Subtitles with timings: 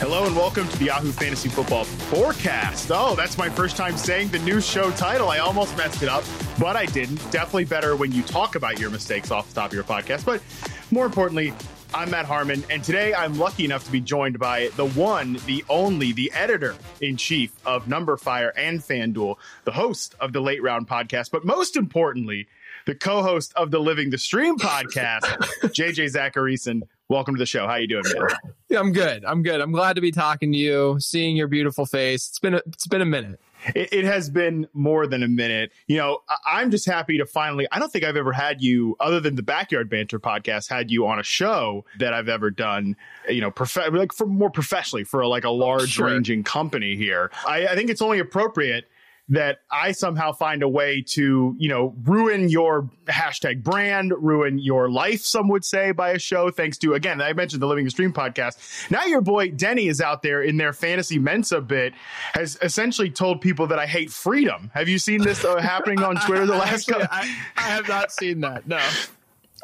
[0.00, 2.90] Hello and welcome to the Yahoo Fantasy Football Forecast.
[2.90, 5.28] Oh, that's my first time saying the new show title.
[5.28, 6.24] I almost messed it up,
[6.58, 7.16] but I didn't.
[7.30, 10.24] Definitely better when you talk about your mistakes off the top of your podcast.
[10.24, 10.42] But
[10.90, 11.52] more importantly,
[11.92, 15.62] I'm Matt Harmon, and today I'm lucky enough to be joined by the one, the
[15.68, 20.62] only, the editor in chief of Number Fire and FanDuel, the host of the Late
[20.62, 22.48] Round podcast, but most importantly,
[22.86, 25.20] the co-host of the Living the Stream podcast,
[25.62, 26.84] JJ Zachariason.
[27.10, 27.66] Welcome to the show.
[27.66, 28.28] How you doing, man?
[28.68, 29.24] Yeah, I'm good.
[29.24, 29.60] I'm good.
[29.60, 32.28] I'm glad to be talking to you, seeing your beautiful face.
[32.28, 33.40] It's been a, it's been a minute.
[33.74, 35.72] It, it has been more than a minute.
[35.88, 37.66] You know, I, I'm just happy to finally.
[37.72, 41.04] I don't think I've ever had you, other than the Backyard Banter podcast, had you
[41.08, 42.94] on a show that I've ever done.
[43.28, 46.06] You know, prof- like for more professionally for like a large Sure.
[46.06, 47.32] ranging company here.
[47.44, 48.84] I, I think it's only appropriate
[49.30, 54.90] that I somehow find a way to, you know, ruin your hashtag brand, ruin your
[54.90, 57.90] life, some would say, by a show, thanks to, again, I mentioned the Living the
[57.90, 58.90] Stream podcast.
[58.90, 61.94] Now your boy Denny is out there in their fantasy Mensa bit,
[62.34, 64.70] has essentially told people that I hate freedom.
[64.74, 67.08] Have you seen this uh, happening on Twitter the last Actually, couple?
[67.16, 68.66] I, I have not seen that.
[68.66, 68.80] No.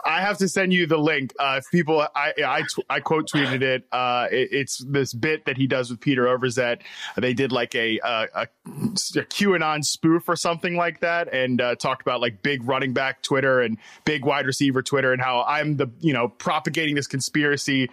[0.05, 1.35] I have to send you the link.
[1.39, 3.87] Uh, if people, I I, tw- I quote tweeted it.
[3.91, 4.49] Uh, it.
[4.53, 6.83] It's this bit that he does with Peter Overzet.
[7.17, 12.03] They did like a a, a, QAnon spoof or something like that, and uh, talked
[12.03, 15.91] about like big running back Twitter and big wide receiver Twitter, and how I'm the
[16.01, 17.91] you know propagating this conspiracy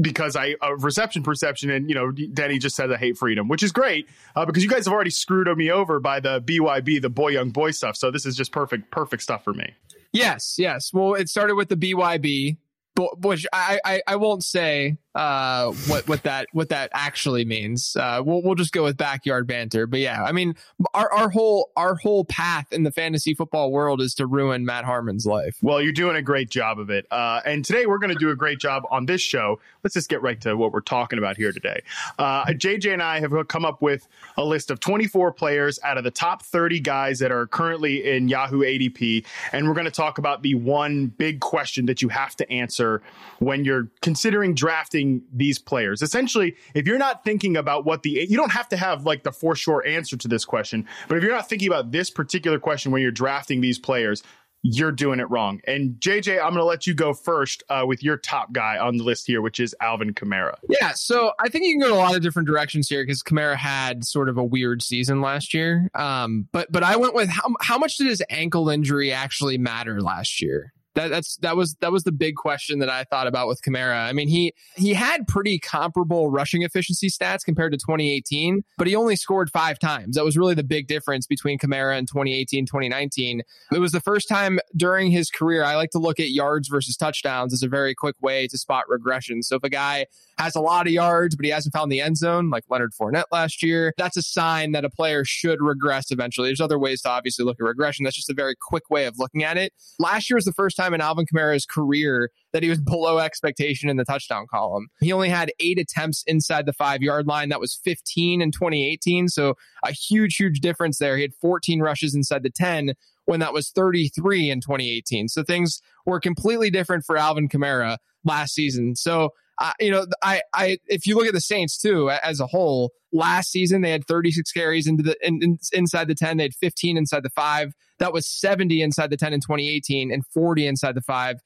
[0.00, 3.62] because I uh, reception perception, and you know Denny just says I hate freedom, which
[3.62, 7.10] is great uh, because you guys have already screwed me over by the BYB, the
[7.10, 7.96] boy young boy stuff.
[7.96, 9.74] So this is just perfect perfect stuff for me.
[10.12, 10.92] Yes, yes.
[10.92, 12.58] Well, it started with the BYB,
[12.94, 17.96] but, which I, I, I won't say uh, what what that what that actually means.
[17.96, 19.86] Uh, we'll we'll just go with backyard banter.
[19.86, 20.54] But yeah, I mean,
[20.94, 24.84] our our whole our whole path in the fantasy football world is to ruin Matt
[24.84, 25.56] Harmon's life.
[25.60, 27.06] Well, you're doing a great job of it.
[27.10, 29.60] Uh, and today we're going to do a great job on this show.
[29.84, 31.82] Let's just get right to what we're talking about here today.
[32.18, 36.04] Uh, JJ and I have come up with a list of 24 players out of
[36.04, 39.24] the top 30 guys that are currently in Yahoo ADP.
[39.52, 43.02] And we're going to talk about the one big question that you have to answer
[43.40, 45.01] when you're considering drafting
[45.32, 46.02] these players.
[46.02, 49.32] Essentially, if you're not thinking about what the, you don't have to have like the
[49.32, 52.92] for sure answer to this question, but if you're not thinking about this particular question
[52.92, 54.22] when you're drafting these players,
[54.62, 55.60] you're doing it wrong.
[55.66, 58.96] And JJ, I'm going to let you go first uh, with your top guy on
[58.96, 60.54] the list here, which is Alvin Kamara.
[60.68, 63.22] Yeah, so I think you can go in a lot of different directions here because
[63.22, 65.90] Kamara had sort of a weird season last year.
[65.94, 70.00] Um, but but I went with how how much did his ankle injury actually matter
[70.00, 70.72] last year?
[70.94, 74.06] That that's that was that was the big question that I thought about with Kamara.
[74.08, 78.94] I mean, he he had pretty comparable rushing efficiency stats compared to 2018, but he
[78.94, 80.16] only scored five times.
[80.16, 83.42] That was really the big difference between Kamara and 2018, 2019.
[83.72, 85.64] It was the first time during his career.
[85.64, 88.84] I like to look at yards versus touchdowns as a very quick way to spot
[88.88, 89.42] regression.
[89.42, 90.06] So if a guy
[90.38, 93.24] has a lot of yards, but he hasn't found the end zone, like Leonard Fournette
[93.30, 96.48] last year, that's a sign that a player should regress eventually.
[96.48, 98.04] There's other ways to obviously look at regression.
[98.04, 99.72] That's just a very quick way of looking at it.
[99.98, 103.88] Last year was the first time in Alvin Kamara's career that he was below expectation
[103.88, 104.88] in the touchdown column.
[105.00, 107.48] He only had eight attempts inside the five yard line.
[107.48, 109.28] That was 15 in 2018.
[109.28, 111.16] So a huge, huge difference there.
[111.16, 112.94] He had 14 rushes inside the 10
[113.24, 115.28] when that was 33 in 2018.
[115.28, 118.96] So things were completely different for Alvin Kamara last season.
[118.96, 119.30] So
[119.62, 122.90] uh, you know, I, I, if you look at the Saints too as a whole,
[123.12, 126.36] last season they had 36 carries into the in, in, inside the 10.
[126.36, 127.72] They had 15 inside the five.
[128.00, 131.36] That was 70 inside the 10 in 2018 and 40 inside the five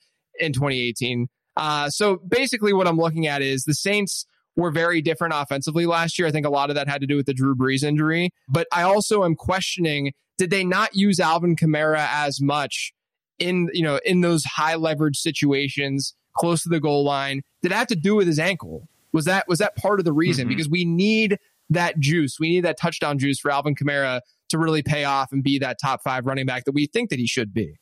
[0.40, 1.28] in 2018.
[1.58, 4.24] Uh, so basically, what I'm looking at is the Saints
[4.56, 6.26] were very different offensively last year.
[6.26, 8.66] I think a lot of that had to do with the Drew Brees injury, but
[8.72, 12.94] I also am questioning did they not use Alvin Kamara as much
[13.38, 17.42] in you know in those high leverage situations close to the goal line.
[17.62, 18.88] Did it have to do with his ankle?
[19.12, 20.44] Was that was that part of the reason?
[20.44, 20.50] Mm-hmm.
[20.50, 21.38] Because we need
[21.70, 22.38] that juice.
[22.38, 25.78] We need that touchdown juice for Alvin Kamara to really pay off and be that
[25.82, 27.78] top five running back that we think that he should be.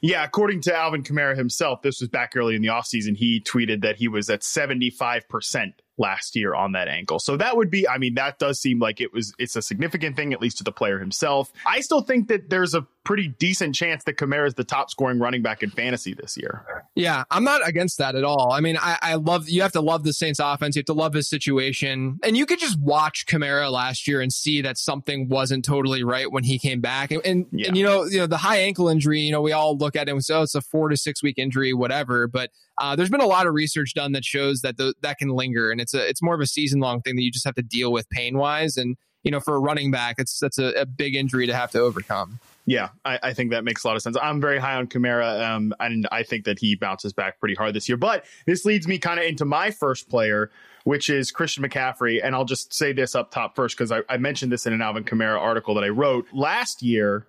[0.00, 3.16] Yeah, according to Alvin Kamara himself, this was back early in the offseason.
[3.16, 7.18] He tweeted that he was at 75% last year on that ankle.
[7.18, 10.16] So that would be, I mean, that does seem like it was, it's a significant
[10.16, 11.52] thing, at least to the player himself.
[11.64, 15.18] I still think that there's a pretty decent chance that Kamara is the top scoring
[15.18, 16.64] running back in fantasy this year.
[16.94, 18.50] Yeah, I'm not against that at all.
[18.52, 20.74] I mean, I, I love, you have to love the Saints offense.
[20.74, 22.18] You have to love his situation.
[22.22, 26.30] And you could just watch Kamara last year and see that something wasn't totally right
[26.32, 27.10] when he came back.
[27.10, 27.68] And, and, yeah.
[27.68, 30.08] and you know, you know, the high ankle injury, you know, we all look at
[30.08, 32.26] it and say, oh, it's a four to six week injury, whatever.
[32.26, 35.28] But uh, there's been a lot of research done that shows that the, that can
[35.28, 37.54] linger, and it's a it's more of a season long thing that you just have
[37.54, 38.76] to deal with pain wise.
[38.76, 41.70] And you know, for a running back, it's that's a, a big injury to have
[41.72, 42.38] to overcome.
[42.66, 44.16] Yeah, I, I, think that makes a lot of sense.
[44.20, 47.74] I'm very high on Kamara, um, and I think that he bounces back pretty hard
[47.74, 47.98] this year.
[47.98, 50.50] But this leads me kind of into my first player,
[50.84, 52.20] which is Christian McCaffrey.
[52.24, 54.80] And I'll just say this up top first because I, I mentioned this in an
[54.80, 57.26] Alvin Kamara article that I wrote last year.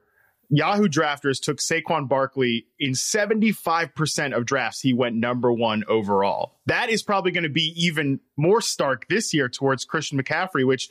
[0.49, 4.81] Yahoo drafters took Saquon Barkley in 75% of drafts.
[4.81, 6.59] He went number one overall.
[6.65, 10.89] That is probably going to be even more stark this year towards Christian McCaffrey, which,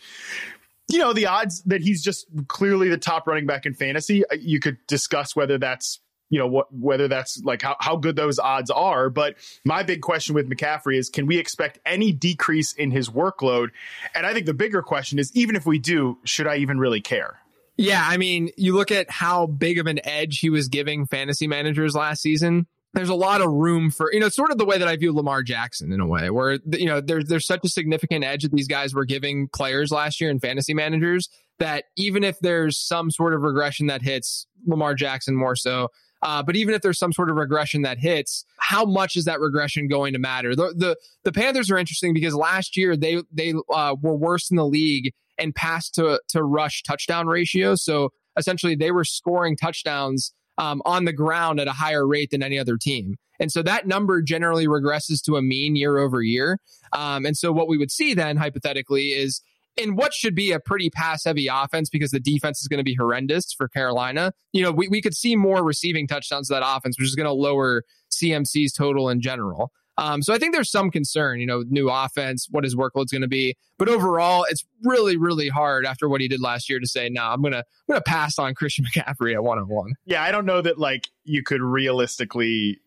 [0.89, 4.37] you know, the odds that he's just clearly the top running back in fantasy, uh,
[4.39, 8.39] you could discuss whether that's you know what whether that's like how, how good those
[8.39, 12.91] odds are but my big question with mccaffrey is can we expect any decrease in
[12.91, 13.69] his workload
[14.15, 17.01] and i think the bigger question is even if we do should i even really
[17.01, 17.41] care
[17.77, 21.47] yeah, I mean, you look at how big of an edge he was giving fantasy
[21.47, 22.67] managers last season.
[22.93, 25.13] There's a lot of room for, you know, sort of the way that I view
[25.13, 28.53] Lamar Jackson in a way, where you know there's there's such a significant edge that
[28.53, 31.29] these guys were giving players last year in fantasy managers
[31.59, 35.89] that even if there's some sort of regression that hits Lamar Jackson more so,
[36.23, 39.41] uh, but even if there's some sort of regression that hits, how much is that
[39.41, 40.55] regression going to matter?
[40.55, 44.57] The the, the Panthers are interesting because last year they they uh, were worse in
[44.57, 47.75] the league and pass to to rush touchdown ratio.
[47.75, 52.43] So essentially, they were scoring touchdowns um, on the ground at a higher rate than
[52.43, 53.17] any other team.
[53.41, 56.59] And so that number generally regresses to a mean year over year.
[56.93, 59.43] Um, and so what we would see then, hypothetically, is
[59.77, 62.85] in what should be a pretty pass heavy offense because the defense is going to
[62.85, 64.33] be horrendous for Carolina.
[64.53, 67.27] You know, we, we could see more receiving touchdowns to that offense, which is going
[67.27, 67.83] to lower
[68.13, 69.73] CMC's total in general.
[69.97, 73.23] Um, so I think there's some concern, you know, new offense, what his workload's going
[73.23, 73.57] to be.
[73.79, 77.23] But overall, it's really, really hard after what he did last year to say, no,
[77.23, 79.95] nah, I'm gonna, I'm gonna pass on Christian McCaffrey at one on one.
[80.05, 82.81] Yeah, I don't know that like you could realistically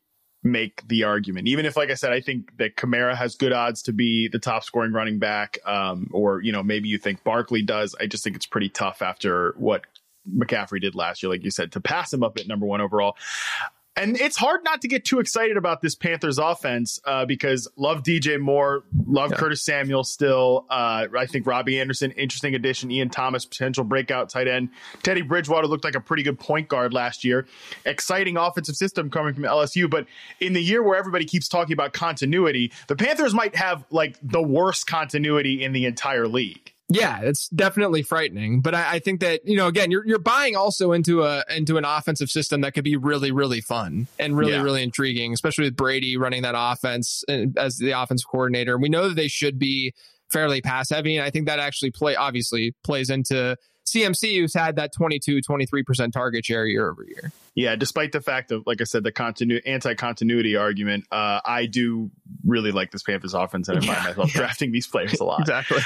[0.44, 1.48] make the argument.
[1.48, 4.40] Even if, like I said, I think that Kamara has good odds to be the
[4.40, 7.96] top scoring running back, um, or you know maybe you think Barkley does.
[8.00, 9.86] I just think it's pretty tough after what
[10.30, 13.16] McCaffrey did last year, like you said, to pass him up at number one overall.
[13.98, 18.04] And it's hard not to get too excited about this Panthers offense uh, because love
[18.04, 19.38] DJ Moore, love yeah.
[19.38, 20.68] Curtis Samuel still.
[20.70, 22.92] Uh, I think Robbie Anderson, interesting addition.
[22.92, 24.70] Ian Thomas, potential breakout tight end.
[25.02, 27.48] Teddy Bridgewater looked like a pretty good point guard last year.
[27.86, 29.90] Exciting offensive system coming from LSU.
[29.90, 30.06] But
[30.40, 34.44] in the year where everybody keeps talking about continuity, the Panthers might have like the
[34.44, 36.72] worst continuity in the entire league.
[36.90, 38.62] Yeah, it's definitely frightening.
[38.62, 41.78] But I, I, think that you know, again, you're you're buying also into a into
[41.78, 44.62] an offensive system that could be really really fun and really yeah.
[44.62, 48.78] really intriguing, especially with Brady running that offense uh, as the offense coordinator.
[48.78, 49.94] We know that they should be
[50.32, 54.76] fairly pass heavy, and I think that actually play obviously plays into CMC, who's had
[54.76, 57.32] that 22, 23% target share year over year.
[57.56, 61.66] Yeah, despite the fact of, like I said, the continu- anti continuity argument, uh, I
[61.66, 62.12] do
[62.46, 65.42] really like this Panthers offense, and I find myself drafting these players a lot.
[65.42, 65.80] exactly.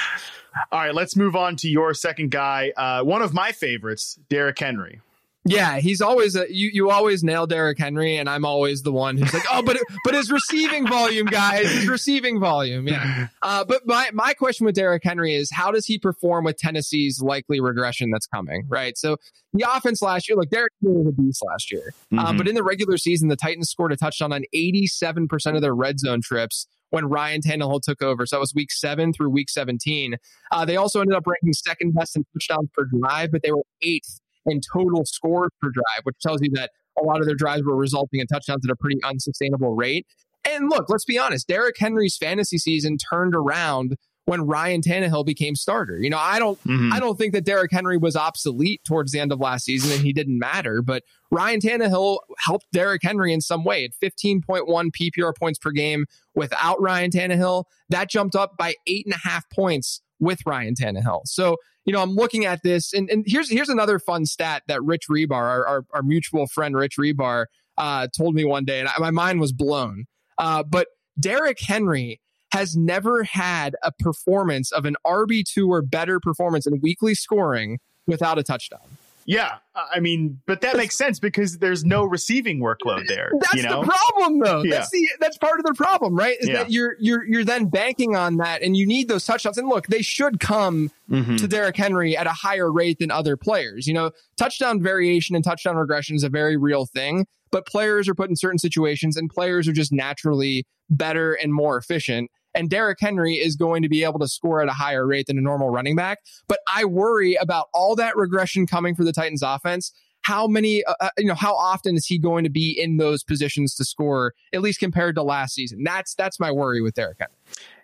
[0.70, 2.72] All right, let's move on to your second guy.
[2.76, 5.00] Uh, one of my favorites, Derrick Henry.
[5.44, 6.70] Yeah, he's always a, you.
[6.72, 10.14] You always nail Derrick Henry, and I'm always the one who's like, oh, but but
[10.14, 12.86] his receiving volume, guys, his receiving volume.
[12.86, 13.26] Yeah.
[13.42, 17.20] Uh, but my my question with Derrick Henry is, how does he perform with Tennessee's
[17.20, 18.66] likely regression that's coming?
[18.68, 18.96] Right.
[18.96, 19.16] So
[19.52, 22.36] the offense last year, like Derrick Henry was a beast last year, uh, mm-hmm.
[22.36, 25.74] but in the regular season, the Titans scored a touchdown on 87 percent of their
[25.74, 28.26] red zone trips when Ryan Tannehill took over.
[28.26, 30.16] So that was week seven through week 17.
[30.52, 33.64] Uh, they also ended up ranking second best in touchdowns per drive, but they were
[33.80, 36.70] eighth in total scores per drive, which tells you that
[37.00, 40.06] a lot of their drives were resulting in touchdowns at a pretty unsustainable rate.
[40.48, 45.56] And look, let's be honest, Derrick Henry's fantasy season turned around when Ryan Tannehill became
[45.56, 45.98] starter.
[45.98, 46.92] You know, I don't mm-hmm.
[46.92, 50.00] I don't think that Derrick Henry was obsolete towards the end of last season and
[50.00, 55.32] he didn't matter, but Ryan Tannehill helped Derrick Henry in some way at 15.1 PPR
[55.36, 57.64] points per game without Ryan Tannehill.
[57.88, 61.22] That jumped up by eight and a half points with Ryan Tannehill.
[61.24, 64.82] So, you know, I'm looking at this and, and here's here's another fun stat that
[64.82, 67.46] Rich Hribar, our, our, our mutual friend Rich Hribar,
[67.78, 70.04] uh, told me one day, and I, my mind was blown.
[70.38, 72.20] Uh, but Derrick Henry
[72.52, 78.38] has never had a performance of an RB2 or better performance in weekly scoring without
[78.38, 78.98] a touchdown.
[79.24, 83.30] Yeah, I mean, but that makes sense because there's no receiving workload there.
[83.40, 83.80] That's you know?
[83.82, 84.62] the problem, though.
[84.62, 84.76] Yeah.
[84.76, 86.36] That's the that's part of the problem, right?
[86.40, 86.54] Is Yeah.
[86.58, 89.58] that you're you're you're then banking on that, and you need those touchdowns.
[89.58, 91.38] And look, they should come Mhm.
[91.38, 93.86] to Derrick Henry at a higher rate than other players.
[93.86, 98.14] You know, touchdown variation and touchdown regression is a very real thing, but players are
[98.14, 102.30] put in certain situations, and players are just naturally better and more efficient.
[102.54, 105.38] And Derrick Henry is going to be able to score at a higher rate than
[105.38, 106.18] a normal running back.
[106.48, 109.92] But I worry about all that regression coming for the Titans offense.
[110.22, 113.24] How many, uh, uh, you know, how often is he going to be in those
[113.24, 115.82] positions to score, at least compared to last season?
[115.82, 117.34] That's that's my worry with Derrick Henry.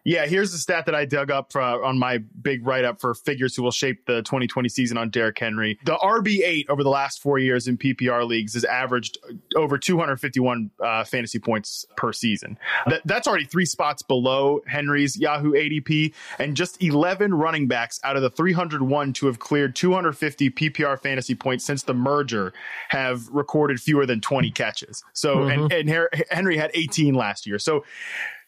[0.09, 3.13] Yeah, here's the stat that I dug up for, on my big write up for
[3.13, 5.79] figures who will shape the 2020 season on Derrick Henry.
[5.85, 9.19] The RB8 over the last four years in PPR leagues has averaged
[9.55, 12.59] over 251 uh, fantasy points per season.
[12.87, 18.17] That, that's already three spots below Henry's Yahoo ADP, and just 11 running backs out
[18.17, 22.55] of the 301 to have cleared 250 PPR fantasy points since the merger
[22.89, 25.05] have recorded fewer than 20 catches.
[25.13, 27.59] So, and, and Henry had 18 last year.
[27.59, 27.85] So,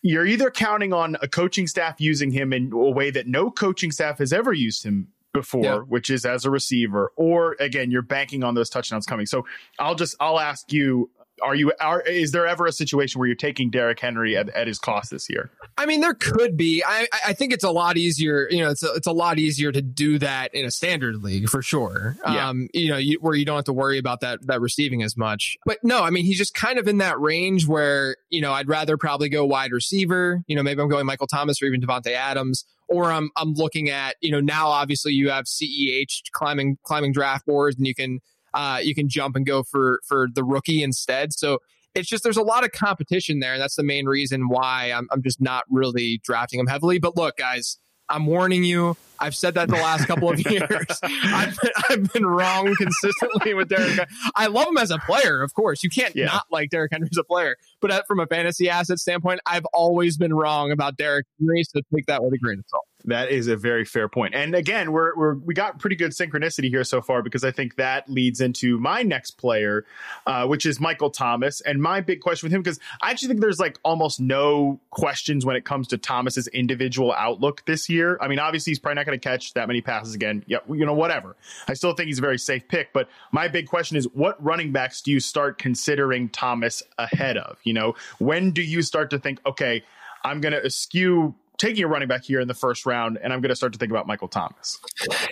[0.03, 3.91] you're either counting on a coaching staff using him in a way that no coaching
[3.91, 5.77] staff has ever used him before, Yeah.
[5.79, 9.27] which is as a receiver, or again, you're banking on those touchdowns coming.
[9.27, 9.47] So
[9.79, 11.11] I'll just I'll ask you.
[11.43, 11.73] Are you?
[11.81, 15.11] Are, is there ever a situation where you're taking Derrick Henry at, at his cost
[15.11, 15.51] this year?
[15.77, 16.83] I mean, there could be.
[16.87, 18.49] I I think it's a lot easier.
[18.51, 21.49] You know, it's a, it's a lot easier to do that in a standard league
[21.49, 22.17] for sure.
[22.25, 22.49] Yeah.
[22.49, 25.17] Um, you know, you, where you don't have to worry about that that receiving as
[25.17, 25.57] much.
[25.67, 28.69] But no, I mean, he's just kind of in that range where you know I'd
[28.69, 30.43] rather probably go wide receiver.
[30.47, 32.65] You know, maybe I'm going Michael Thomas or even Davante Adams.
[32.89, 37.47] Or I'm I'm looking at you know now obviously you have CEH climbing climbing draft
[37.47, 38.19] boards and you can
[38.55, 41.33] uh, you can jump and go for for the rookie instead.
[41.33, 41.59] So
[41.95, 43.53] it's just there's a lot of competition there.
[43.55, 46.99] And that's the main reason why I'm, I'm just not really drafting him heavily.
[47.01, 47.79] But look, guys,
[48.09, 48.97] I'm warning you.
[49.23, 50.87] I've said that the last couple of years.
[51.03, 53.89] I've, been, I've been wrong consistently with Derrick.
[53.91, 54.07] Henry.
[54.35, 55.83] I love him as a player, of course.
[55.85, 56.27] You can't Yeah.
[56.27, 57.57] not like Derrick Henry as a player.
[57.83, 61.65] But uh, from a fantasy asset standpoint, I've always been wrong about Derrick Henry.
[61.65, 62.85] So take that with a grain of salt.
[63.05, 64.35] That is a very fair point.
[64.35, 67.77] And again, we're, we're we got pretty good synchronicity here so far because I think
[67.77, 69.85] that leads into my next player,
[70.27, 71.61] uh, which is Michael Thomas.
[71.61, 75.45] And my big question with him because I actually think there's like almost no questions
[75.47, 78.19] when it comes to Thomas's individual outlook this year.
[78.21, 80.45] I mean, obviously he's probably not going to catch that many passes again.
[80.47, 81.37] Yeah, you know, whatever.
[81.69, 82.93] I still think he's a very safe pick.
[82.93, 87.59] But my big question is, what running backs do you start considering Thomas ahead of?
[87.65, 89.83] You know, when do you start to think, okay,
[90.25, 93.41] I'm going to eschew taking a running back here in the first round, and I'm
[93.41, 94.81] going to start to think about Michael Thomas.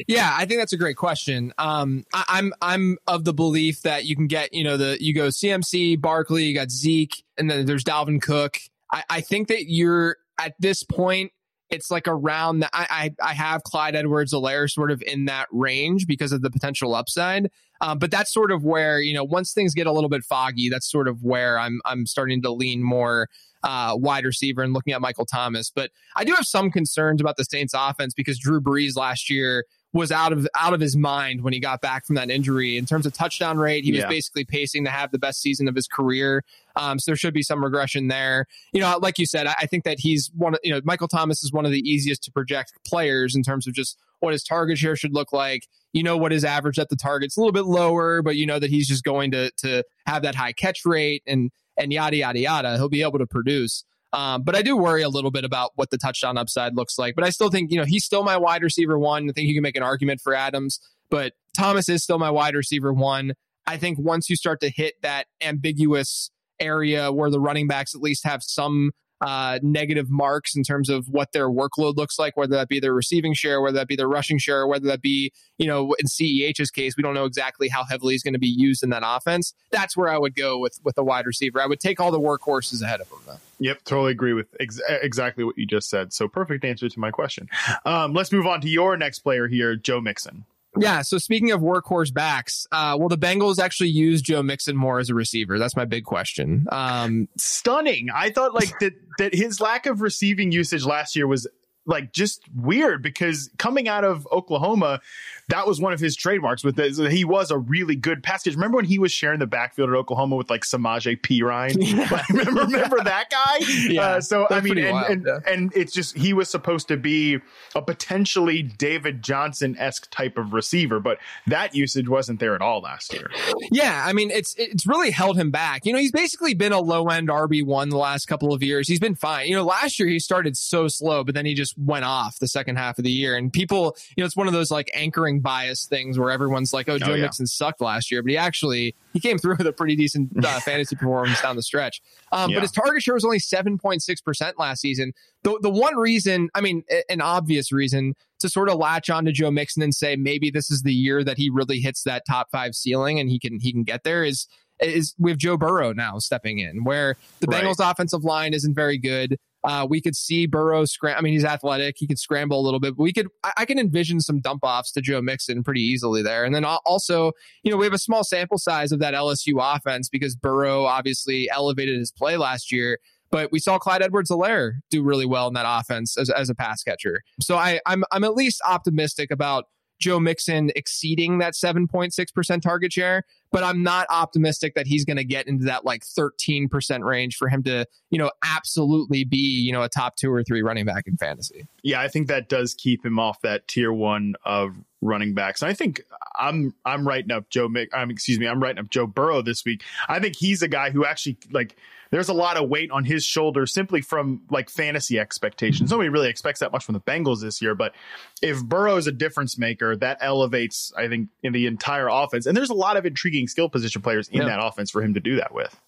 [0.07, 1.53] Yeah, I think that's a great question.
[1.59, 5.15] Um, I, I'm I'm of the belief that you can get you know the you
[5.15, 8.59] go CMC, Barkley, you got Zeke, and then there's Dalvin Cook.
[8.93, 11.33] I, I think that you're at this point.
[11.71, 12.71] It's like around that.
[12.73, 16.95] I, I I have Clyde Edwards-Helaire sort of in that range because of the potential
[16.95, 17.51] upside.
[17.81, 20.69] Um, but that's sort of where you know once things get a little bit foggy,
[20.69, 23.29] that's sort of where I'm I'm starting to lean more
[23.63, 25.71] uh, wide receiver and looking at Michael Thomas.
[25.75, 29.65] But I do have some concerns about the Saints offense because Drew Brees last year
[29.95, 32.77] was out of out of his mind when he got back from that injury.
[32.77, 34.09] In terms of touchdown rate, he was Yeah.
[34.09, 36.45] basically pacing to have the best season of his career.
[36.77, 38.47] Um, so there should be some regression there.
[38.73, 41.09] You know, like you said, I, I think that he's one of you know Michael
[41.09, 44.45] Thomas is one of the easiest to project players in terms of just what his
[44.45, 45.67] target share should look like.
[45.95, 48.59] You know what his average at the target's a little bit lower, but you know
[48.59, 52.39] that he's just going to to have that high catch rate and and yada yada
[52.39, 52.77] yada.
[52.77, 53.85] He'll be able to produce.
[54.13, 57.15] Um, but I do worry a little bit about what the touchdown upside looks like.
[57.15, 59.29] But I still think, you know, he's still my wide receiver one.
[59.29, 60.81] I think you can make an argument for Adams,
[61.11, 63.35] but Thomas is still my wide receiver one.
[63.67, 68.01] I think once you start to hit that ambiguous area where the running backs at
[68.01, 72.57] least have some uh, negative marks in terms of what their workload looks like, whether
[72.57, 75.67] that be their receiving share, whether that be their rushing share, whether that be, you
[75.67, 78.83] know, in CEH's case, we don't know exactly how heavily he's going to be used
[78.83, 79.55] in that offense.
[79.71, 81.61] That's where I would go with with a wide receiver.
[81.61, 83.39] I would take all the workhorses ahead of him, though.
[83.61, 86.13] Yep, totally agree with ex- exactly what you just said.
[86.13, 87.49] So perfect answer to my question.
[87.85, 90.45] Um, let's move on to your next player here, Joe Mixon.
[90.77, 91.03] Yeah.
[91.03, 95.09] So speaking of workhorse backs, uh, will the Bengals actually use Joe Mixon more as
[95.09, 95.59] a receiver?
[95.59, 96.67] That's my big question.
[96.71, 98.09] Um, Stunning.
[98.15, 101.47] I thought like that that his lack of receiving usage last year was
[101.87, 105.01] like just weird because coming out of Oklahoma,
[105.49, 106.63] that was one of his trademarks.
[106.63, 108.57] With this, he was a really good pass catcher.
[108.57, 111.77] Remember when he was sharing the backfield at Oklahoma with like Samaje Perine?
[111.89, 112.23] Yeah.
[112.31, 113.67] remember, remember that guy?
[113.89, 114.03] Yeah.
[114.03, 115.39] Uh, so I mean, and, wild, and, yeah.
[115.47, 117.39] and it's just he was supposed to be
[117.75, 122.81] a potentially David Johnson esque type of receiver, but that usage wasn't there at all
[122.81, 123.31] last year.
[123.71, 125.87] Yeah, I mean, it's it's really held him back.
[125.87, 128.89] You know, he's basically been a low end RB one the last couple of years.
[128.89, 129.47] He's been fine.
[129.49, 132.49] You know, last year he started so slow, but then he just went off the
[132.49, 133.37] second half of the year.
[133.37, 136.89] And people, you know, it's one of those like anchoring bias things where everyone's like,
[136.89, 137.23] "Oh, Joe oh, yeah.
[137.23, 140.61] Mixon sucked last year," but he actually he came through with a pretty decent uh,
[140.65, 142.01] fantasy performance down the stretch.
[142.33, 142.57] Um, yeah.
[142.57, 145.13] But his target share was only seven point six percent last season.
[145.43, 149.33] The the one reason, I mean, an obvious reason to sort of latch on to
[149.33, 152.49] Joe Mixon and say maybe this is the year that he really hits that top
[152.53, 154.47] five ceiling and he can he can get there is
[154.81, 157.65] is have Joe Burrow now stepping in, where the right.
[157.65, 159.39] Bengals offensive line isn't very good.
[159.65, 161.17] Uh, we could see Burrow scram.
[161.19, 162.97] I mean, he's athletic; he could scramble a little bit.
[162.97, 166.23] But we could, I, I can envision some dump offs to Joe Mixon pretty easily
[166.23, 166.45] there.
[166.45, 170.09] And then also, you know, we have a small sample size of that LSU offense
[170.09, 172.99] because Burrow obviously elevated his play last year.
[173.31, 176.83] But we saw Clyde Edwards-Helaire do really well in that offense as, as a pass
[176.83, 177.23] catcher.
[177.41, 179.67] So I, I'm I'm at least optimistic about
[179.99, 185.25] Joe Mixon exceeding that 7.6% target share, but I'm not optimistic that he's going to
[185.25, 189.83] get into that like 13% range for him to, you know, absolutely be, you know,
[189.83, 191.67] a top two or three running back in fantasy.
[191.83, 195.63] Yeah, I think that does keep him off that tier one of running backs.
[195.63, 196.03] And I think
[196.39, 199.65] I'm I'm writing up Joe Mick, I'm excuse me, I'm writing up Joe Burrow this
[199.65, 199.83] week.
[200.09, 201.77] I think he's a guy who actually like
[202.11, 205.89] there's a lot of weight on his shoulders simply from like fantasy expectations.
[205.89, 205.95] Mm-hmm.
[205.95, 207.95] Nobody really expects that much from the Bengals this year, but
[208.41, 212.47] if Burrow is a difference maker, that elevates, I think, in the entire offense.
[212.47, 214.49] And there's a lot of intriguing skill position players in yeah.
[214.49, 215.79] that offense for him to do that with.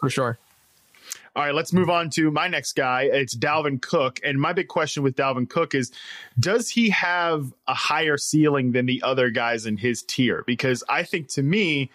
[0.00, 0.38] For sure.
[1.34, 3.04] All right, let's move on to my next guy.
[3.04, 4.20] It's Dalvin Cook.
[4.22, 5.90] And my big question with Dalvin Cook is
[6.38, 10.44] does he have a higher ceiling than the other guys in his tier?
[10.46, 11.90] Because I think to me,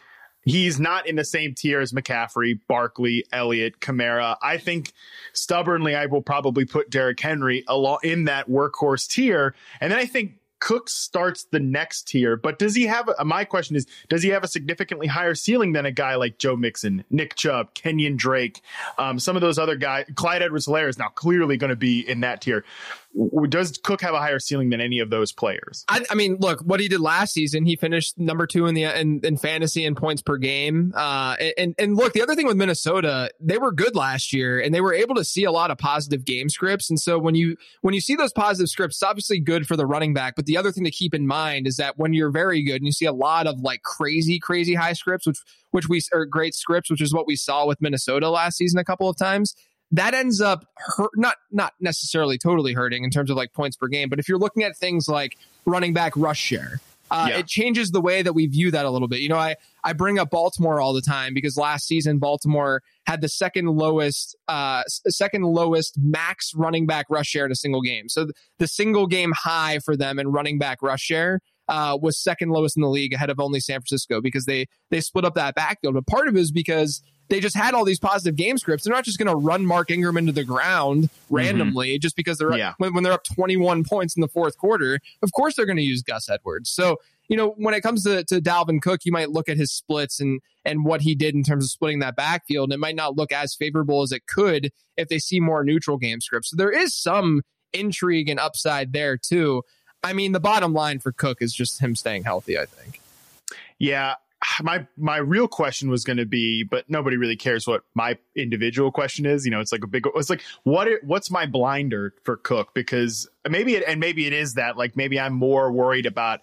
[0.48, 4.38] He's not in the same tier as McCaffrey, Barkley, Elliott, Kamara.
[4.42, 4.94] I think
[5.34, 9.56] stubbornly, I will probably put Derrick Henry along in that workhorse tier.
[9.82, 13.10] And then I think Cook starts the next tier, but does he have?
[13.24, 16.56] My question is, does he have a significantly higher ceiling than a guy like Joe
[16.56, 18.62] Mixon, Nick Chubb, Kenyon Drake,
[18.98, 20.06] um, some of those other guys?
[20.16, 22.66] Clyde Edwards-Helaire is now clearly going to be in that tier
[23.50, 25.84] does Cook have a higher ceiling than any of those players?
[25.88, 28.84] I, I, mean, look, what he did last season, he finished number two in the
[28.84, 30.93] in, in fantasy and points per game.
[30.95, 34.73] Uh, and and look, the other thing with Minnesota, they were good last year, and
[34.73, 36.89] they were able to see a lot of positive game scripts.
[36.89, 39.86] And so when you when you see those positive scripts, it's obviously good for the
[39.86, 40.36] running back.
[40.36, 42.86] But the other thing to keep in mind is that when you're very good and
[42.86, 45.39] you see a lot of like crazy, crazy high scripts, which
[45.71, 48.86] which we are great scripts, which is what we saw with Minnesota last season a
[48.86, 49.56] couple of times
[49.91, 53.88] that ends up hurt, not not necessarily totally hurting in terms of like points per
[53.88, 57.38] game, but if you're looking at things like running back rush share, uh, yeah.
[57.38, 59.19] it changes the way that we view that a little bit.
[59.19, 63.21] You know, I I bring up Baltimore all the time because last season Baltimore had
[63.21, 68.10] the second lowest uh second lowest max running back rush share in a single game.
[68.10, 72.50] So the single game high for them in running back rush share uh, was second
[72.50, 75.56] lowest in the league ahead of only San Francisco because they they split up that
[75.56, 75.95] backfield.
[75.95, 78.84] But part of it is because they just had all these positive game scripts.
[78.84, 81.36] They're not just going to run Mark Ingram into the ground mm-hmm.
[81.36, 82.02] randomly mm-hmm.
[82.02, 82.74] just because they're yeah.
[82.78, 85.00] when, when, they're up 21 points in the fourth quarter.
[85.22, 86.70] Of course, they're going to use Gus Edwards.
[86.70, 89.72] So you know when it comes to, to Dalvin Cook, you might look at his
[89.72, 92.70] splits and and what he did in terms of splitting that backfield.
[92.70, 95.98] And it might not look as favorable as it could if they see more neutral
[95.98, 96.50] game scripts.
[96.52, 97.42] So there is some
[97.74, 99.63] intrigue and upside there too.
[100.04, 102.58] I mean, the bottom line for Cook is just him staying healthy.
[102.58, 103.02] I think.
[103.80, 104.16] Yeah,
[104.62, 108.91] my my real question was going to be, but nobody really cares what my individual
[108.91, 109.45] question is.
[109.45, 110.07] You know, it's like a big.
[110.15, 114.55] It's like what what's my blinder for Cook because maybe it and maybe it is
[114.55, 116.41] that like maybe I'm more worried about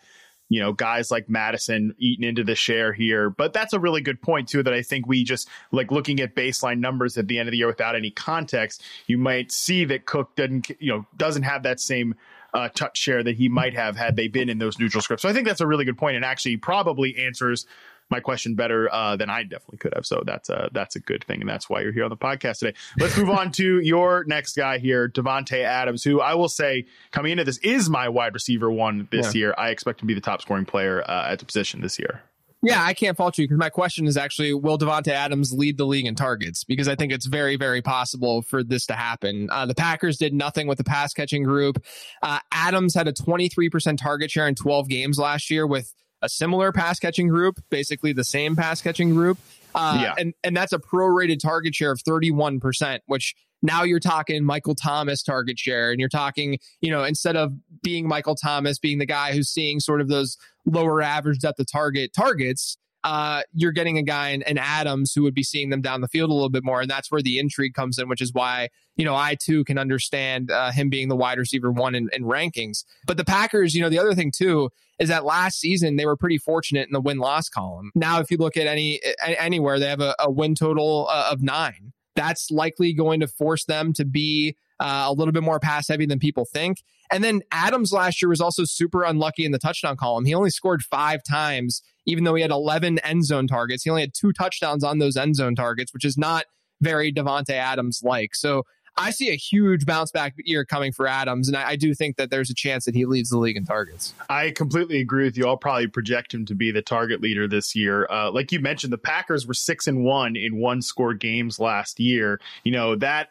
[0.48, 3.30] you know guys like Mattison eating into the share here.
[3.30, 4.62] But that's a really good point too.
[4.62, 7.58] That I think we just like looking at baseline numbers at the end of the
[7.58, 11.80] year without any context, you might see that Cook doesn't you know doesn't have that
[11.80, 12.14] same
[12.54, 15.22] uh, touch share that he might have had they been in those neutral scripts.
[15.22, 17.66] So I think that's a really good point and actually probably answers
[18.10, 20.06] my question better uh, than I definitely could have.
[20.06, 22.58] So that's a that's a good thing, and that's why you're here on the podcast
[22.58, 22.76] today.
[22.98, 27.32] Let's move on to your next guy here, Davante Adams, who I will say coming
[27.32, 29.38] into this is my wide receiver one this yeah.
[29.38, 29.54] year.
[29.56, 32.22] I expect to be the top scoring player uh, at the position this year.
[32.64, 35.84] Yeah, I can't fault you because my question is actually will Davante Adams lead the
[35.84, 36.64] league in targets?
[36.64, 39.50] Because I think it's very, very possible for this to happen.
[39.50, 41.84] Uh, the Packers did nothing with the pass catching group.
[42.22, 45.92] Uh, Adams had a 23% target share in 12 games last year with
[46.24, 49.38] a similar pass catching group, basically the same pass catching group.
[49.74, 50.14] Uh, Yeah.
[50.18, 55.22] and, and that's a prorated target share of 31%, which now you're talking Michael Thomas
[55.22, 55.90] target share.
[55.90, 59.80] And you're talking, you know, instead of being Michael Thomas being the guy who's seeing
[59.80, 64.42] sort of those lower average depth of target targets, uh, you're getting a guy in,
[64.42, 66.80] in Adams who would be seeing them down the field a little bit more.
[66.80, 69.78] And that's where the intrigue comes in, which is why, you know, I too can
[69.78, 72.84] understand uh, him being the wide receiver one in, in rankings.
[73.06, 76.16] But the Packers, you know, the other thing too is that last season they were
[76.16, 77.90] pretty fortunate in the win loss column.
[77.94, 81.42] Now, if you look at any anywhere, they have a, a win total uh, of
[81.42, 81.92] nine.
[82.16, 86.06] That's likely going to force them to be uh, a little bit more pass heavy
[86.06, 86.82] than people think.
[87.10, 90.24] And then Adams last year was also super unlucky in the touchdown column.
[90.24, 93.82] He only scored five times, even though he had 11 end zone targets.
[93.82, 96.44] He only had two touchdowns on those end zone targets, which is not
[96.80, 98.34] very Davante Adams like.
[98.34, 98.64] So
[98.96, 102.16] I see a huge bounce back year coming for Adams, and I, I do think
[102.16, 104.14] that there's a chance that he leads the league in targets.
[104.28, 105.46] I completely agree with you.
[105.46, 108.06] I'll probably project him to be the target leader this year.
[108.08, 111.98] Uh, like you mentioned, the Packers were six and one in one score games last
[111.98, 112.40] year.
[112.62, 113.30] You know that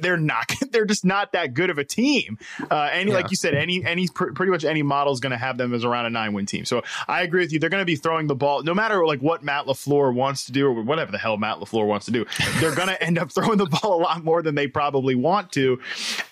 [0.00, 2.38] they're not they're just not that good of a team.
[2.70, 3.16] Uh any Yeah.
[3.16, 5.74] like you said any any pr- pretty much any model is going to have them
[5.74, 6.64] as around a nine win team.
[6.64, 7.58] So i agree with you.
[7.58, 10.52] They're going to be throwing the ball no matter like what matt LaFleur wants to
[10.52, 12.24] do or whatever the hell matt LaFleur wants to do
[12.60, 15.52] they're going to end up throwing the ball a lot more than they probably want
[15.52, 15.80] to.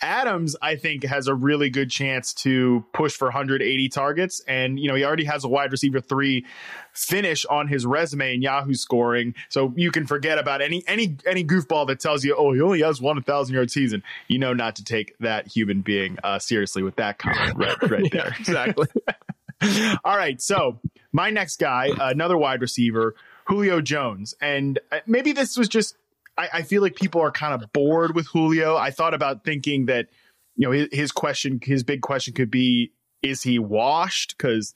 [0.02, 4.40] Adams i think has a really good chance to push for 180 targets.
[4.46, 6.44] And you know he already has a wide receiver three
[6.92, 9.34] finish on his resume in Yahoo scoring.
[9.48, 12.80] So you can forget about any any any goofball that tells you, oh, he only
[12.82, 14.02] has one thousand yard season.
[14.28, 18.12] You know not to take that human being uh, seriously with that comment right right
[18.12, 18.34] there.
[18.38, 18.88] exactly.
[20.04, 20.80] All right, so
[21.12, 23.14] my next guy, another wide receiver,
[23.46, 25.96] Julio Jones, and uh, maybe this was just.
[26.38, 28.76] I, I feel like people are kind of bored with Julio.
[28.76, 30.06] I thought about thinking that,
[30.56, 34.36] you know, his, his question, his big question could be, is he washed?
[34.38, 34.72] Because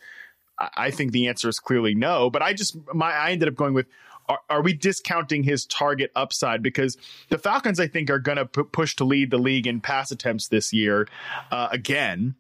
[0.59, 2.31] I I think the answer is clearly no.
[2.31, 3.87] But I just my I ended up going with
[4.29, 6.97] are, are we discounting his target upside because
[7.29, 10.11] the Falcons I think are going to p- push to lead the league in pass
[10.11, 11.09] attempts this year
[11.51, 12.35] uh, again.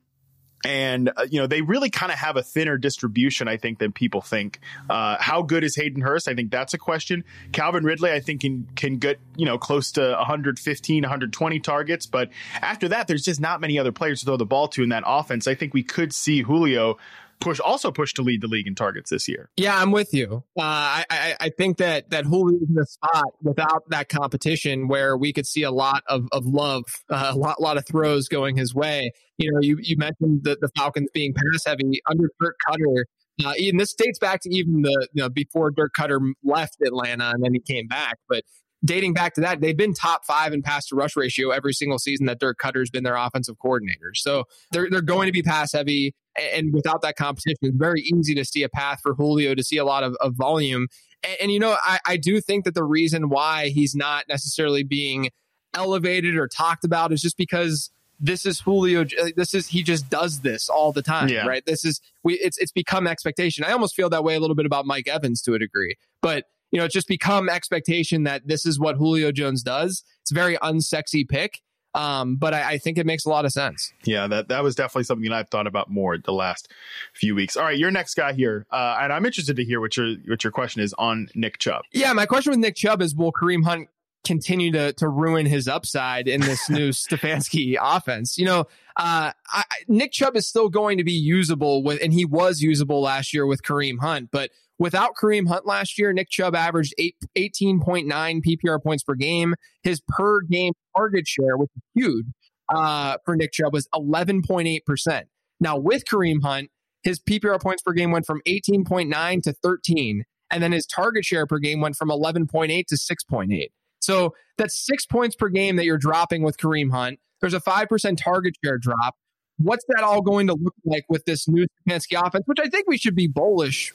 [0.66, 3.92] And uh, you know they really kind of have a thinner distribution, I think, than
[3.92, 4.60] people think.
[4.88, 6.26] Uh, how good is Hayden Hurst?
[6.26, 7.22] I think that's a question.
[7.52, 12.30] Calvin Ridley, I think, can can get you know close to 115, 120 targets, but
[12.62, 15.02] after that, there's just not many other players to throw the ball to in that
[15.06, 15.46] offense.
[15.46, 16.96] I think we could see Julio
[17.44, 19.50] push also push to lead the league in targets this year.
[19.56, 20.42] Yeah, I'm with you.
[20.58, 25.16] Uh, I, I think that that Julio is in a spot without that competition where
[25.16, 28.56] we could see a lot of of love, uh, a lot lot of throws going
[28.56, 29.12] his way.
[29.38, 33.04] You know, you you mentioned the the Falcons being pass heavy under Dirk Koetter.
[33.44, 37.30] Uh, and this dates back to even the you know before Dirk Koetter left Atlanta
[37.30, 38.42] and then he came back, but.
[38.84, 41.98] Dating back to that, they've been top five in pass to rush ratio every single
[41.98, 44.12] season that Dirk Koetter's been their offensive coordinator.
[44.14, 48.34] So they're they're going to be pass heavy and without that competition, it's very easy
[48.34, 50.88] to see a path for Julio to see a lot of, of volume.
[51.22, 54.82] And, and you know, I, I do think that the reason why he's not necessarily
[54.82, 55.30] being
[55.74, 59.02] elevated or talked about is just because this is Julio.
[59.02, 61.46] Uh, this is he just does this all the time, Yeah.
[61.46, 61.64] right?
[61.66, 62.34] This is we.
[62.34, 63.64] It's it's become expectation.
[63.64, 66.44] I almost feel that way a little bit about Mike Evans to a degree, but
[66.74, 70.02] you know, it's just become expectation that this is what Julio Jones does.
[70.22, 71.60] It's a very unsexy pick,
[71.94, 73.92] um, but I, I think it makes a lot of sense.
[74.02, 76.72] Yeah, that that was definitely something I've thought about more the last
[77.14, 77.56] few weeks.
[77.56, 80.42] All right, your next guy here, uh, and I'm interested to hear what your what
[80.42, 81.82] your question is on Nick Chubb.
[81.92, 83.88] Yeah, my question with Nick Chubb is will Kareem Hunt
[84.24, 88.36] continue to to ruin his upside in this new Stefanski offense?
[88.36, 88.60] You know,
[88.96, 93.00] uh, I, Nick Chubb is still going to be usable with, and he was usable
[93.00, 97.16] last year with Kareem Hunt, but without Kareem Hunt last year, Nick Chubb averaged eight,
[97.36, 98.06] 18.9
[98.44, 99.54] PPR points per game.
[99.82, 102.26] His per game target share, which is huge
[102.74, 105.22] uh, for Nick Chubb, was 11.8%.
[105.60, 106.70] Now, with Kareem Hunt,
[107.02, 110.24] his PPR points per game went from 18.9 to 13.
[110.50, 113.66] And then his target share per game went from 11.8 to 6.8.
[114.00, 117.18] So that's six points per game that you're dropping with Kareem Hunt.
[117.40, 119.16] There's a 5% target share drop.
[119.58, 122.86] What's that all going to look like with this new Stefanski offense, which I think
[122.88, 123.92] we should be bullish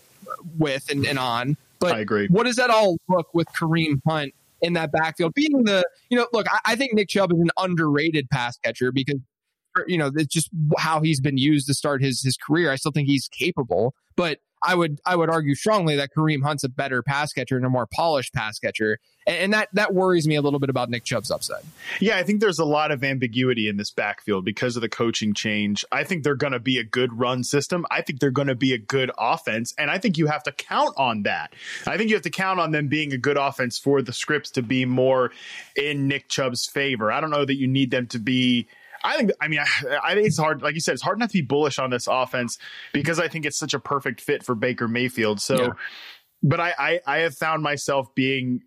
[0.57, 1.57] with and, and on?
[1.79, 2.27] But I agree.
[2.27, 5.33] what does that all look with Kareem Hunt in that backfield?
[5.33, 8.91] Being the, you know, look, I, I think Nick Chubb is an underrated pass catcher
[8.91, 9.19] because,
[9.87, 12.71] you know, it's just how he's been used to start his his career.
[12.71, 16.63] I still think he's capable, but I would I would argue strongly that Kareem Hunt's
[16.63, 20.27] a better pass catcher and a more polished pass catcher, and, and that that worries
[20.27, 21.63] me a little bit about Nick Chubb's upside.
[21.99, 25.33] Yeah, I think there's a lot of ambiguity in this backfield because of the coaching
[25.33, 25.85] change.
[25.91, 27.85] I think they're going to be a good run system.
[27.89, 29.73] I think they're going to be a good offense.
[29.77, 31.53] And I think you have to count on that.
[31.87, 34.51] I think you have to count on them being a good offense for the scripts
[34.51, 35.31] to be more
[35.75, 37.11] in Nick Chubb's favor.
[37.11, 38.67] I don't know that you need them to be.
[39.03, 41.29] I think, I mean, I, I think it's hard, like you said, it's hard not
[41.29, 42.57] to be bullish on this offense
[42.93, 45.41] because I think it's such a perfect fit for Baker Mayfield.
[45.41, 45.69] So, Yeah.
[46.43, 48.61] but I, I, I have found myself being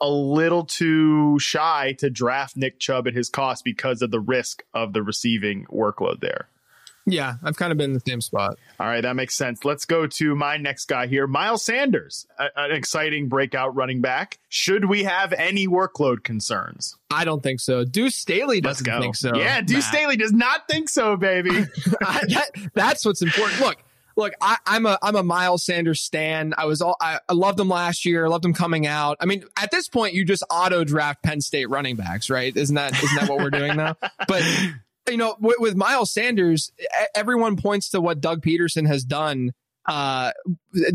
[0.00, 4.62] a little too shy to draft Nick Chubb at his cost because of the risk
[4.74, 6.48] of the receiving workload there.
[7.06, 8.58] Yeah, I've kind of been in the same spot.
[8.80, 9.64] All right, that makes sense.
[9.64, 14.38] Let's go to my next guy here, Miles Sanders, a, an exciting breakout running back.
[14.48, 16.96] Should we have any workload concerns?
[17.10, 17.84] I don't think so.
[17.84, 19.36] Deuce Staley doesn't think so.
[19.36, 19.94] Yeah, Deuce Matt.
[19.94, 21.50] Staley does not think so, baby.
[22.00, 23.60] I, that, that's what's important.
[23.60, 23.76] Look,
[24.16, 26.54] look, I, am a I'm a Miles Sanders stan.
[26.56, 28.24] I was all I, I, loved him last year.
[28.24, 29.18] I loved him coming out.
[29.20, 32.56] I mean, at this point, you just auto draft Penn State running backs, right?
[32.56, 33.96] Isn't that isn't that what we're doing now?
[34.26, 34.42] But
[35.08, 36.72] you know, with, with Miles Sanders,
[37.14, 39.52] everyone points to what Doug Pederson has done
[39.86, 40.32] uh,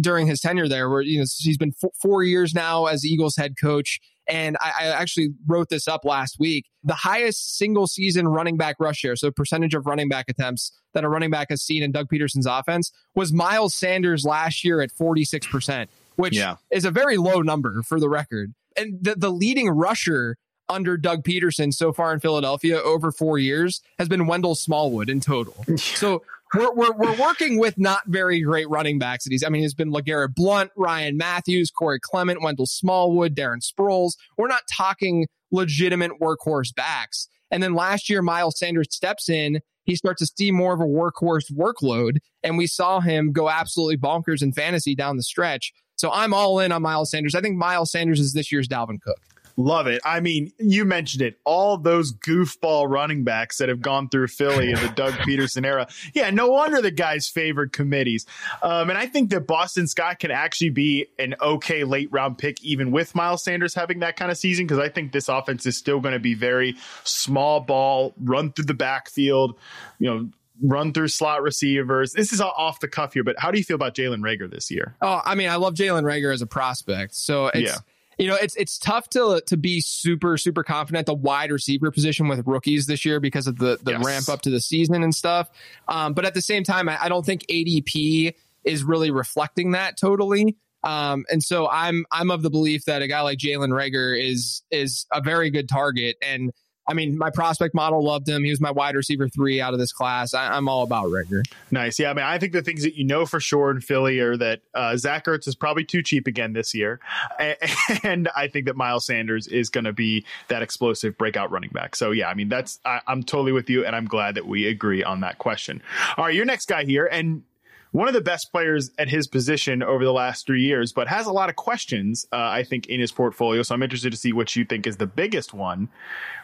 [0.02, 3.36] during his tenure there, where you know he's been f- four years now as Eagles
[3.36, 4.00] head coach.
[4.28, 6.66] And I, I, actually wrote this up last week.
[6.84, 11.04] The highest single season running back rush share, so percentage of running back attempts that
[11.04, 14.92] a running back has seen in Doug Pederson's offense, was Miles Sanders last year at
[14.92, 16.56] 46%, which yeah.
[16.72, 18.54] is a very low number for the record.
[18.78, 20.38] And the, the leading rusher
[20.70, 25.20] under Doug Pederson so far in Philadelphia over four years has been Wendell Smallwood in
[25.20, 25.66] total.
[25.78, 26.22] so
[26.54, 29.26] we're, we're, we're working with not very great running backs.
[29.26, 34.14] He's, I mean, it's been LeGarrette Blunt, Ryan Mathews, Corey Clement, Wendell Smallwood, Darren Sproles.
[34.38, 37.28] We're not talking legitimate workhorse backs.
[37.52, 39.62] And then last year, Miles Sanders steps in.
[39.86, 42.18] He starts to see more of a workhorse workload.
[42.44, 45.74] And we saw him go absolutely bonkers in fantasy down the stretch.
[45.96, 47.36] So I'm all in on Miles Sanders.
[47.36, 49.20] I think Miles Sanders is this year's Dalvin Cook.
[49.60, 50.00] Love it.
[50.06, 51.38] I mean, you mentioned it.
[51.44, 55.86] All those goofball running backs that have gone through Philly in the Doug Pederson era.
[56.14, 58.26] Yeah, no wonder the guys favored committees.
[58.64, 62.64] Um, and I think that Boston Scott can actually be an okay late round pick,
[62.64, 65.78] even with Miles Sanders having that kind of season, because I think this offense is
[65.78, 69.58] still going to be very small ball, run through the backfield,
[70.00, 70.30] you know,
[70.64, 72.14] run through slot receivers.
[72.14, 74.50] This is all off the cuff here, but how do you feel about Jalen Reagor
[74.50, 74.96] this year?
[75.02, 77.14] Oh, I mean, I love Jalen Reagor as a prospect.
[77.14, 77.72] So it's.
[77.72, 77.78] Yeah
[78.20, 82.28] you know, it's it's tough to to be super super confident the wide receiver position
[82.28, 84.06] with rookies this year because of the the yes.
[84.06, 85.50] ramp up to the season and stuff.
[85.88, 89.98] Um, but at the same time, I, I, don't think ADP is really reflecting that
[89.98, 90.58] totally.
[90.84, 94.64] Um, and so I'm I'm of the belief that a guy like Jalen Reagor is
[94.70, 96.52] is a very good target and
[96.90, 98.44] I mean, my prospect model loved him.
[98.44, 100.34] He was my wide receiver three out of this class.
[100.34, 101.46] I, am all about Reagor.
[101.70, 102.00] Nice.
[102.00, 102.10] Yeah.
[102.10, 104.62] I mean, I think the things that you know for sure in Philly are that
[104.74, 107.00] uh, Zach Ertz is probably too cheap again this year.
[107.38, 107.58] And,
[108.04, 111.96] and I think that Miles Sanders is going to be that explosive breakout running back.
[111.96, 113.86] So, yeah, I mean, that's, I, I'm totally with you.
[113.86, 115.84] And I'm glad that we agree on that question.
[116.18, 116.34] All right.
[116.34, 117.06] Your next guy here.
[117.06, 117.44] And
[117.92, 121.26] one of the best players at his position over the last three years, but has
[121.26, 123.64] a lot of questions, uh, I think, in his portfolio.
[123.64, 125.90] So I'm interested to see what you think is the biggest one.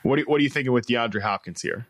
[0.03, 1.87] What, what are you thinking with DeAndre Hopkins here?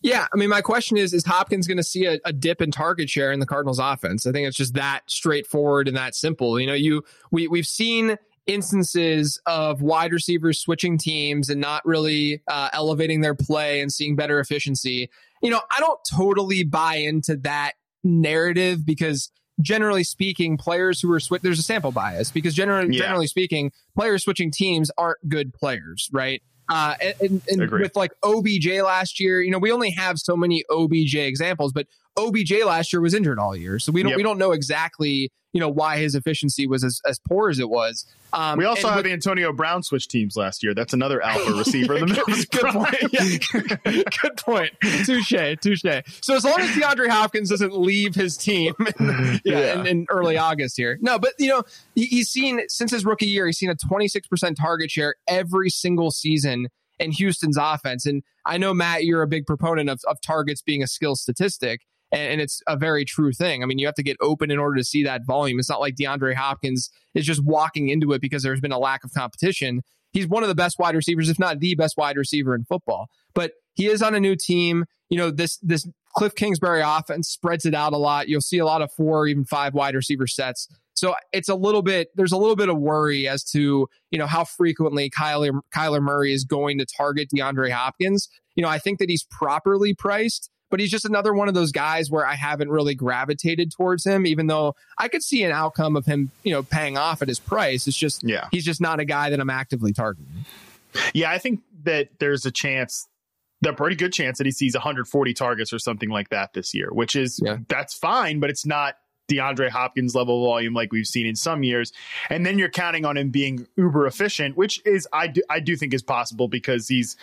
[0.00, 2.70] Yeah, I mean, my question is: Is Hopkins going to see a, a, dip in
[2.70, 4.26] target share in the Cardinals' offense?
[4.26, 6.58] I think it's just that straightforward and that simple.
[6.58, 12.42] You know, you we we've seen instances of wide receivers switching teams and not really
[12.48, 15.10] uh, elevating their play and seeing better efficiency.
[15.42, 19.30] You know, I don't totally buy into that narrative because
[19.60, 23.02] generally speaking, players who are switch there's a sample bias because generally yeah.
[23.02, 26.42] generally speaking, players switching teams aren't good players, right?
[26.70, 30.64] Uh, and, and with like OBJ last year, you know, we only have so many
[30.70, 31.86] OBJ examples, but
[32.18, 34.16] OBJ last year was injured all year, so we don't yep.
[34.16, 37.68] we don't know exactly you know why his efficiency was as, as poor as it
[37.68, 38.06] was.
[38.32, 40.74] Um, we also have with, Antonio Brown switch teams last year.
[40.74, 42.24] That's another alpha receiver in the middle.
[42.50, 43.82] good point.
[43.94, 44.02] Yeah.
[44.22, 44.72] good point.
[45.06, 45.56] Touche.
[45.60, 46.02] Touche.
[46.20, 49.80] So as long as DeAndre Hopkins doesn't leave his team, in, yeah, yeah.
[49.80, 50.98] In, in, early August here.
[51.00, 51.62] No, but you know
[51.94, 55.70] he, he's seen since his rookie year, he's seen a 26 percent target share every
[55.70, 58.04] single season in Houston's offense.
[58.04, 61.82] And I know Matt, you're a big proponent of, of targets being a skill statistic
[62.12, 63.62] and, and, it's a very true thing.
[63.62, 65.58] I mean, you have to get open in order to see that volume.
[65.58, 69.04] It's not like DeAndre Hopkins is just walking into it because there's been a lack
[69.04, 69.82] of competition.
[70.12, 73.08] He's one of the best wide receivers, if not the best wide receiver in football.
[73.34, 74.84] But he is on a new team.
[75.10, 78.28] You know, this this Cliff Kingsbury offense spreads it out a lot.
[78.28, 80.66] You'll see a lot of four, even five wide receiver sets.
[80.94, 84.26] So it's a little bit there's a little bit of worry as to you know
[84.26, 88.28] how frequently Kyler Kyler Murray is going to target DeAndre Hopkins.
[88.56, 91.72] You know, I think that he's properly priced but he's just another one of those
[91.72, 95.96] guys where I haven't really gravitated towards him, even though I could see an outcome
[95.96, 97.86] of him, you know, paying off at his price.
[97.86, 100.44] It's just, yeah, he's just not a guy that I'm actively targeting.
[101.14, 103.06] Yeah, I think that there's a chance,
[103.60, 106.88] the pretty good chance that he sees 140 targets or something like that this year,
[106.90, 107.58] which is, yeah.
[107.68, 108.96] that's fine, but it's not
[109.28, 111.92] DeAndre Hopkins level volume like we've seen in some years.
[112.30, 115.76] And then you're counting on him being uber efficient, which is I do I do
[115.76, 117.16] think is possible because he's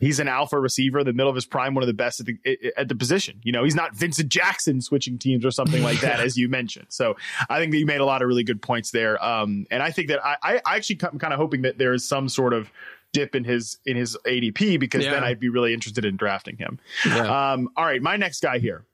[0.00, 2.26] he's an alpha receiver, in the middle of his prime, one of the best at
[2.26, 3.40] the at the position.
[3.42, 6.86] You know, he's not Vincent Jackson switching teams or something like that, as you mentioned.
[6.90, 7.16] So
[7.48, 9.22] I think that you made a lot of really good points there.
[9.24, 12.06] Um, and I think that I, I actually am kind of hoping that there is
[12.06, 12.70] some sort of
[13.12, 15.12] dip in his in his ADP because yeah.
[15.12, 16.78] then I'd be really interested in drafting him.
[17.06, 17.52] Yeah.
[17.52, 18.84] Um, all right, my next guy here,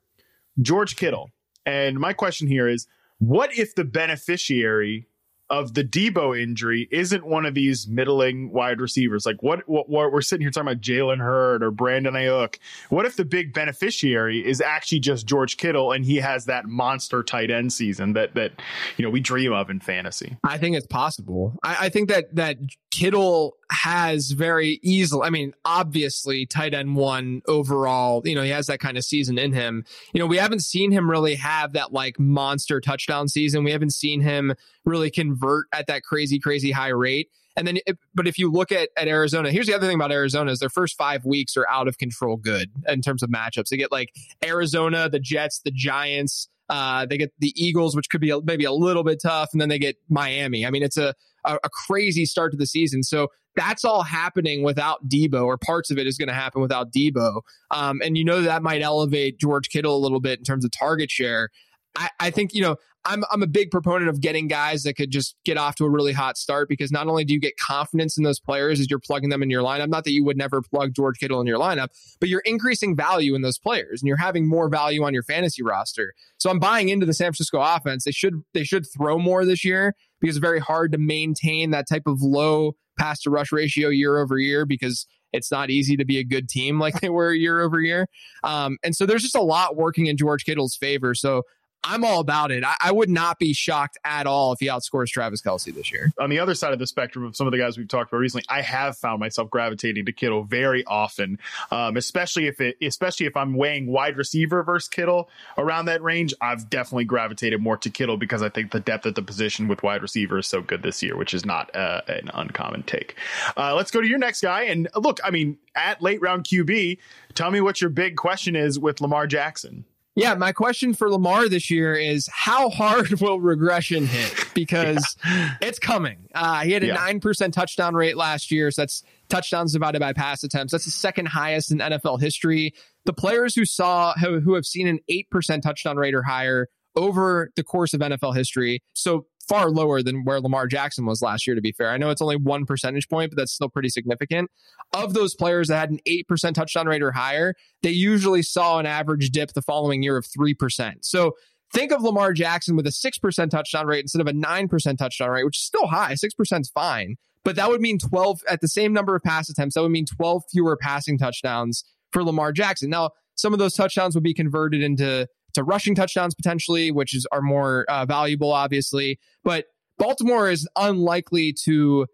[0.61, 1.31] George Kittle,
[1.67, 2.87] and my question here is,
[3.19, 5.07] what if the beneficiary
[5.51, 9.27] of the Deebo injury isn't one of these middling wide receivers.
[9.27, 12.59] Like what, what, what we're sitting here talking about Jalen Hurd or Brandon Aiyuk.
[12.89, 17.23] What if the big beneficiary is actually just George Kittle and he has that monster
[17.23, 18.53] tight end season that that
[18.97, 20.37] you know we dream of in fantasy?
[20.45, 21.55] I think it's possible.
[21.63, 22.59] I, I think that that
[22.91, 28.67] Kittle has very easily, I mean, obviously tight end one overall, you know, he has
[28.67, 29.85] that kind of season in him.
[30.13, 33.65] You know, we haven't seen him really have that like monster touchdown season.
[33.65, 34.55] We haven't seen him
[34.85, 37.29] really convert at that crazy, crazy high rate.
[37.57, 37.79] And then,
[38.15, 40.69] but if you look at, at Arizona, here's the other thing about Arizona is their
[40.69, 43.69] first five weeks are out of control good in terms of matchups.
[43.69, 48.21] They get like Arizona, the Jets, the Giants, uh, they get the Eagles, which could
[48.21, 50.65] be a, maybe a little bit tough, and then they get Miami.
[50.65, 53.03] I mean, it's a, a, a crazy start to the season.
[53.03, 53.29] So
[53.61, 57.43] that's all happening without Debo, or parts of it is going to happen without Debo.
[57.71, 60.71] Um, and you know that might elevate George Kittle a little bit in terms of
[60.71, 61.51] target share.
[61.95, 65.11] I, I think you know I'm I'm a big proponent of getting guys that could
[65.11, 68.17] just get off to a really hot start because not only do you get confidence
[68.17, 70.63] in those players as you're plugging them in your lineup, not that you would never
[70.63, 74.17] plug George Kittle in your lineup, but you're increasing value in those players and you're
[74.17, 76.15] having more value on your fantasy roster.
[76.39, 78.05] So I'm buying into the San Francisco offense.
[78.05, 81.89] They should they should throw more this year because it's very hard to maintain that
[81.89, 86.05] type of low pass to rush ratio year over year because it's not easy to
[86.05, 88.07] be a good team like they were year over year.
[88.45, 91.15] Um, and so there's just a lot working in George Kittle's favor.
[91.15, 91.43] So
[91.83, 92.63] I'm all about it.
[92.63, 96.13] I, I, would not be shocked at all if he outscores Travis Kelce this year.
[96.21, 98.19] On the other side of the spectrum of some of the guys we've talked about
[98.19, 101.39] recently, I have found myself gravitating to Kittle very often,
[101.71, 106.35] um, especially if it, especially if I'm weighing wide receiver versus Kittle around that range.
[106.41, 109.83] I've definitely gravitated more to Kittle because I think the depth at the position with
[109.83, 113.15] wide receiver is so good this year, which is not uh, an uncommon take.
[113.57, 114.65] Uh, let's go to your next guy.
[114.65, 116.99] And look, I mean, at late round QB,
[117.35, 119.87] tell me what your big question is with Lamar Jackson.
[120.17, 124.35] Yeah, my question for Lamar this year is how hard will regression hit?
[124.53, 125.55] Because yeah.
[125.63, 126.29] it's coming.
[126.35, 126.97] Uh, he had a yeah.
[126.97, 128.71] 9% touchdown rate last year.
[128.71, 130.73] So that's touchdowns divided by pass attempts.
[130.73, 132.75] That's the second highest in NFL history.
[133.07, 137.63] The players who saw, who have seen an 8% touchdown rate or higher over the
[137.63, 138.83] course of NFL history.
[138.93, 141.91] So far lower than where Lamar Jackson was last year, to be fair.
[141.91, 144.49] I know it's only one percentage point, but that's still pretty significant.
[144.95, 148.87] Of those players that had an 8% touchdown rate or higher, they usually saw an
[148.87, 150.99] average dip the following year of 3%.
[151.01, 151.33] So
[151.75, 155.45] think of Lamar Jackson with a 6% touchdown rate instead of a 9% touchdown rate,
[155.45, 156.13] which is still high.
[156.13, 157.17] 6% is fine.
[157.45, 159.75] But that would mean 12 at the same number of pass attempts.
[159.75, 161.83] That would mean 12 fewer passing touchdowns
[162.13, 162.89] for Lamar Jackson.
[162.89, 167.27] Now, some of those touchdowns would be converted into to rushing touchdowns potentially, which is
[167.33, 169.19] are more uh, valuable, obviously.
[169.45, 169.67] But
[169.99, 172.07] Baltimore is unlikely to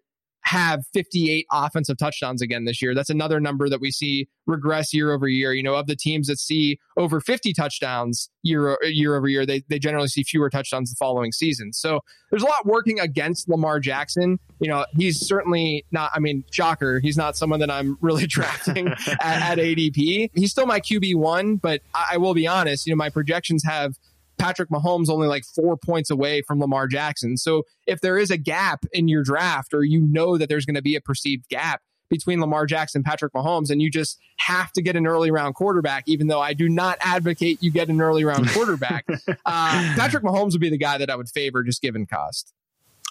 [0.46, 2.94] have 58 offensive touchdowns again this year.
[2.94, 5.52] That's another number that we see regress year over year.
[5.52, 9.64] You know, of the teams that see over 50 touchdowns year year over year, they
[9.68, 11.72] they generally see fewer touchdowns the following season.
[11.72, 14.38] So there's a lot working against Lamar Jackson.
[14.60, 16.12] You know, he's certainly not.
[16.14, 20.30] I mean, shocker, he's not someone that I'm really drafting at, at ADP.
[20.32, 22.86] He's still my QB one, but I, I will be honest.
[22.86, 23.96] You know, my projections have
[24.38, 27.36] Patrick Mahomes only like four points away from Lamar Jackson.
[27.36, 30.74] So if there is a gap in your draft, or you know that there's going
[30.74, 34.72] to be a perceived gap between Lamar Jackson and Patrick Mahomes, and you just have
[34.72, 38.00] to get an early round quarterback, even though I do not advocate you get an
[38.00, 41.82] early round quarterback, uh, Patrick Mahomes would be the guy that I would favor just
[41.82, 42.52] given cost.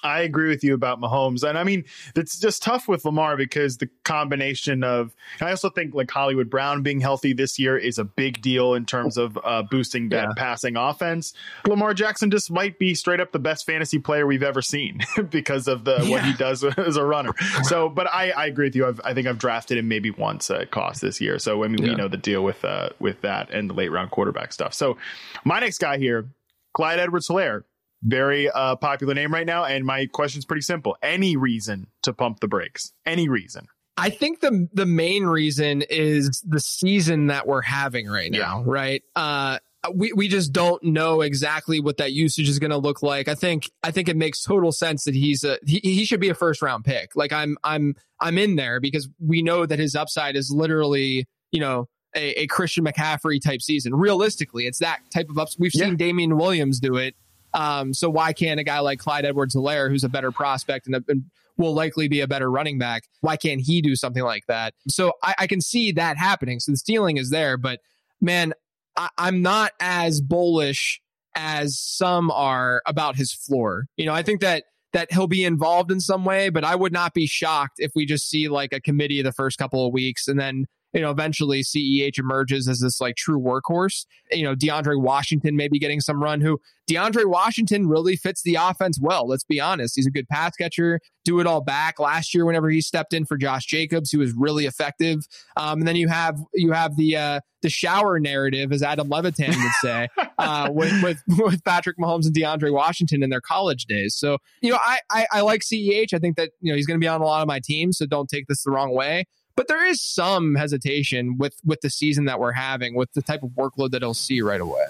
[0.03, 1.47] I agree with you about Mahomes.
[1.47, 1.83] And I mean,
[2.15, 6.83] it's just tough with Lamar because the combination of, I also think like Hollywood Brown
[6.83, 10.33] being healthy this year is a big deal in terms of uh, boosting that yeah.
[10.35, 11.33] passing offense.
[11.67, 15.67] Lamar Jackson just might be straight up the best fantasy player we've ever seen because
[15.67, 16.09] of the yeah.
[16.09, 17.33] what he does as a runner.
[17.63, 18.85] So, but I, I agree with you.
[18.85, 21.39] I've, i think I've drafted him maybe once at cost this year.
[21.39, 21.89] So, I mean, yeah.
[21.89, 24.73] we know the deal with, uh, with that and the late round quarterback stuff.
[24.73, 24.97] So,
[25.43, 26.29] my next guy here,
[26.73, 27.63] Clyde Edwards Helaire
[28.03, 29.65] very uh, popular name right now.
[29.65, 32.91] And my question is pretty simple: any reason to pump the brakes?
[33.05, 33.67] Any reason?
[33.97, 38.63] I think the the main reason is the season that we're having right now, yeah.
[38.65, 39.03] right?
[39.15, 39.59] Uh,
[39.93, 43.27] we we just don't know exactly what that usage is going to look like.
[43.27, 46.29] I think I think it makes total sense that he's a he, he should be
[46.29, 47.15] a first round pick.
[47.15, 51.59] Like I'm I'm I'm in there because we know that his upside is literally you
[51.59, 53.95] know a, a Christian McCaffrey type season.
[53.95, 55.55] Realistically, it's that type of ups.
[55.57, 55.85] We've yeah.
[55.85, 57.15] seen Damien Williams do it
[57.55, 60.95] um, so why can't a guy like Clyde Edwards Helaire, who's a better prospect and,
[60.95, 61.23] a, and,
[61.57, 63.03] will likely be a better running back.
[63.21, 64.73] Why can't he do something like that?
[64.89, 66.59] So I, I can see that happening.
[66.59, 67.79] So the stealing is there, but
[68.19, 68.53] man,
[68.97, 70.99] I, I'm not as bullish
[71.33, 73.85] as some are about his floor.
[73.95, 76.93] You know, I think that that he'll be involved in some way, but I would
[76.93, 80.27] not be shocked if we just see like a committee the first couple of weeks
[80.27, 80.65] and then
[80.95, 84.05] you know, eventually CEH emerges as this like true workhorse.
[84.31, 86.57] You know, DeAndre Washington maybe getting some run who
[86.89, 89.27] DeAndre Washington really fits the offense well.
[89.27, 89.97] Let's be honest.
[89.97, 91.99] He's a good pass catcher, do it all back.
[91.99, 95.27] Last year, whenever he stepped in for Josh Jacobs, he was really effective.
[95.57, 99.49] Um, and then you have you have the uh, the shower narrative, as Adam Levitan
[99.49, 104.15] would say, uh, with, with with Patrick Mahomes and DeAndre Washington in their college days.
[104.15, 106.13] So you know, I I, I like CEH.
[106.13, 107.97] I think that you know he's going to be on a lot of my teams.
[107.97, 109.25] So don't take this the wrong way
[109.55, 113.43] but there is some hesitation with with the season that we're having with the type
[113.43, 114.85] of workload that he'll see right away.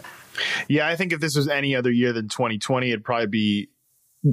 [0.68, 3.70] Yeah i think if this was any other year than 2020 it'd probably be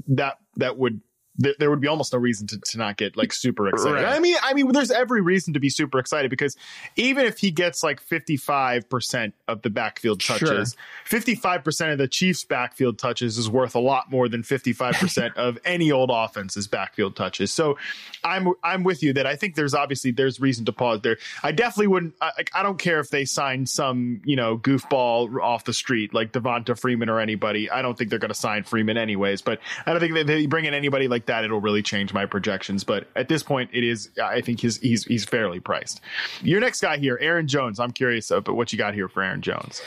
[0.08, 1.00] that that would
[1.40, 3.94] th- there would be almost no reason to, to not get like super excited.
[3.94, 4.04] Right.
[4.04, 6.56] I mean, I mean, there's every reason to be super excited because
[6.96, 10.76] even if he gets like 55% of the backfield touches,
[11.08, 11.20] sure.
[11.20, 15.90] 55% of the Chiefs backfield touches is worth a lot more than 55% of any
[15.90, 17.52] old offense's backfield touches.
[17.52, 17.78] So
[18.24, 21.18] I'm, I'm with you that I think there's obviously, there's reason to pause there.
[21.42, 25.64] I definitely wouldn't, I, I don't care if they sign some, you know, goofball off
[25.64, 27.70] the street like Devonta Freeman or anybody.
[27.70, 30.64] I don't think they're going to sign Freeman anyways, but I don't think they bring
[30.66, 32.82] in anybody like like that, it'll really change my projections.
[32.84, 34.10] But at this point, it is.
[34.22, 36.00] I think he's he's he's fairly priced.
[36.42, 37.78] Your next guy here, Aaron Jones.
[37.78, 39.80] I'm curious about what you got here for Aaron Jones.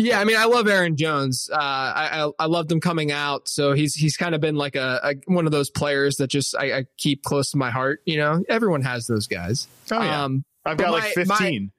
[0.00, 1.50] Yeah, I mean, I love Aaron Jones.
[1.52, 4.76] Uh, I, I, I loved him coming out, so he's he's kind of been like
[4.76, 8.00] a, a one of those players that just I, I, keep close to my heart.
[8.06, 9.66] You know, everyone has those guys.
[9.90, 11.64] Oh yeah, um, I've got my, like fifteen.
[11.64, 11.70] My,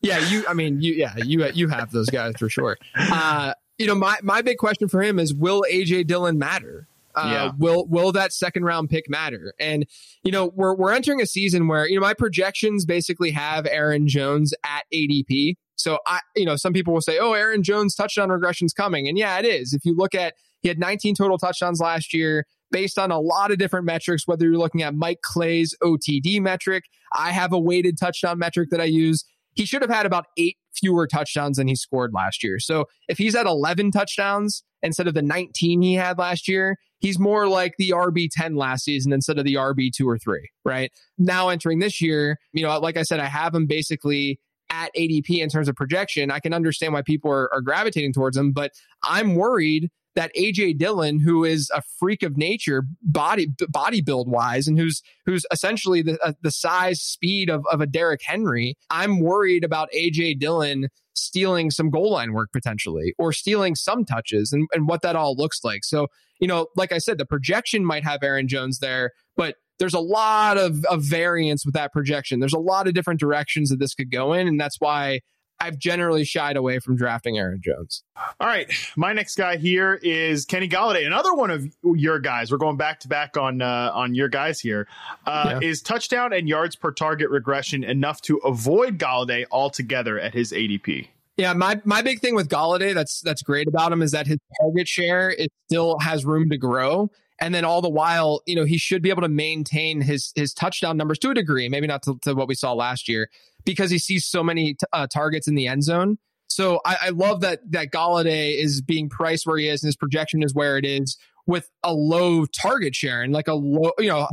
[0.00, 0.46] yeah, you.
[0.48, 0.94] I mean, you.
[0.94, 1.44] Yeah, you.
[1.52, 2.78] You have those guys for sure.
[2.96, 6.86] Uh, you know, my my big question for him is: Will AJ Dillon matter?
[7.14, 7.50] Uh, yeah.
[7.58, 9.52] will will that second round pick matter?
[9.58, 9.86] And
[10.22, 14.08] you know, we're we're entering a season where you know my projections basically have Aaron
[14.08, 15.56] Jones at ADP.
[15.76, 19.18] So I, you know, some people will say, "Oh, Aaron Jones touchdown regression's coming," and
[19.18, 19.72] yeah, it is.
[19.72, 23.50] If you look at he had 19 total touchdowns last year based on a lot
[23.50, 26.84] of different metrics, whether you're looking at Mike Clay's OTD metric,
[27.14, 29.24] I have a weighted touchdown metric that I use.
[29.54, 32.58] He should have had about eight fewer touchdowns than he scored last year.
[32.60, 37.18] So if he's at 11 touchdowns instead of the 19 he had last year, he's
[37.18, 40.92] more like the RB10 last season instead of the RB2 or 3, right?
[41.18, 44.38] Now entering this year, you know, like I said, I have him basically
[44.70, 46.30] at ADP in terms of projection.
[46.30, 48.70] I can understand why people are, are gravitating towards him, but
[49.02, 54.66] I'm worried that AJ Dillon, who is a freak of nature, body body build wise,
[54.66, 59.20] and who's who's essentially the uh, the size speed of of a Derrick Henry, I'm
[59.20, 64.68] worried about AJ Dillon stealing some goal line work potentially, or stealing some touches, and
[64.72, 65.84] and what that all looks like.
[65.84, 66.08] So
[66.40, 70.00] you know, like I said, the projection might have Aaron Jones there, but there's a
[70.00, 72.38] lot of, of variance with that projection.
[72.38, 74.46] There's a lot of different directions that this could go in.
[74.46, 75.20] And that's why
[75.60, 78.02] I've generally shied away from drafting Aaron Jones.
[78.40, 78.70] All right.
[78.96, 82.50] My next guy here is Kenny Golladay, another one of your guys.
[82.50, 84.88] We're going back to back on uh, on your guys here.
[85.26, 85.68] Uh, yeah.
[85.68, 91.08] Is touchdown and yards per target regression enough to avoid Golladay altogether at his ADP?
[91.36, 94.38] Yeah, my my big thing with Golladay that's that's great about him is that his
[94.60, 97.10] target share it still has room to grow.
[97.40, 100.52] And then all the while, you know, he should be able to maintain his his
[100.52, 103.30] touchdown numbers to a degree, maybe not to, to what we saw last year,
[103.64, 106.18] because he sees so many t- uh, targets in the end zone.
[106.48, 109.96] So I, I love that that Golladay is being priced where he is, and his
[109.96, 111.16] projection is where it is
[111.46, 114.28] with a low target share and like a low, you know,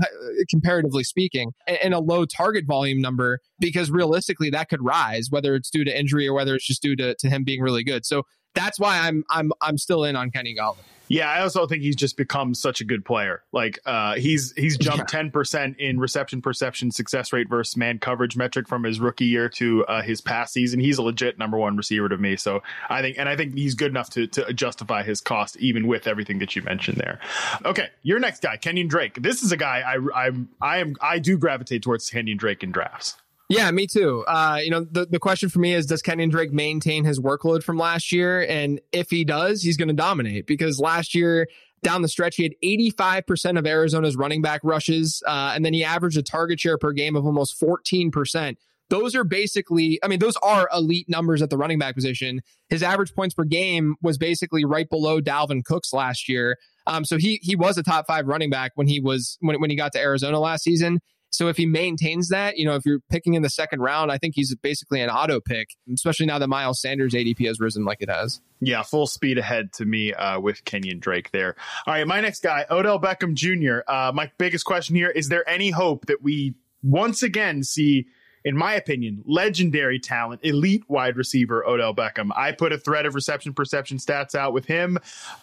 [0.50, 1.52] comparatively speaking,
[1.82, 5.98] and a low target volume number because realistically that could rise, whether it's due to
[5.98, 8.06] injury or whether it's just due to, to him being really good.
[8.06, 8.24] So
[8.58, 10.78] that's why I'm I'm I'm still in on Kenny Golladay.
[11.10, 13.44] Yeah, I also think he's just become such a good player.
[13.52, 15.32] Like uh, he's he's jumped ten yeah.
[15.32, 19.86] percent in reception perception success rate versus man coverage metric from his rookie year to
[19.86, 20.80] uh, his past season.
[20.80, 22.36] He's a legit number one receiver to me.
[22.36, 25.88] So I think, and I think he's good enough to to justify his cost even
[25.88, 27.20] with everything that you mentioned there.
[27.64, 29.22] Okay, your next guy, Kenyon Drake.
[29.22, 30.32] This is a guy I I
[30.62, 33.18] I am I do gravitate towards Kenyon Drake in drafts.
[33.50, 34.26] Yeah, me too.
[34.28, 37.64] Uh, you know, the, the question for me is does Kenyon Drake maintain his workload
[37.64, 38.42] from last year?
[38.42, 41.48] And if he does, he's going to dominate because last year
[41.82, 45.24] down the stretch, he had 85% of Arizona's running back rushes.
[45.26, 48.58] Uh, and then he averaged a target share per game of almost 14%.
[48.90, 52.42] Those are basically, I mean, those are elite numbers at the running back position.
[52.70, 56.58] His average points per game was basically right below Dalvin Cook's last year.
[56.86, 59.70] Um, so he he was a top five running back when he was when when
[59.70, 61.02] he got to Arizona last season.
[61.30, 64.18] So if he maintains that, you know, if you're picking in the second round, I
[64.18, 68.02] think he's basically an auto pick, especially now that Miles Sanders ADP has risen like
[68.02, 68.42] it has.
[68.60, 71.56] Yeah, full speed ahead to me uh, with Kenyon Drake there.
[71.86, 73.80] All right, my next guy, Odell Beckham Jr.
[73.88, 78.08] Uh, my biggest question here is there any hope that we once again see
[78.48, 82.30] in my opinion, legendary talent, elite wide receiver Odell Beckham.
[82.34, 85.00] I put a thread of reception perception stats out with him,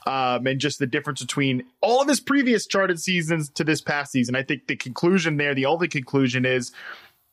[0.07, 4.11] um, and just the difference between all of his previous charted seasons to this past
[4.11, 4.34] season.
[4.34, 6.72] I think the conclusion there, the only conclusion is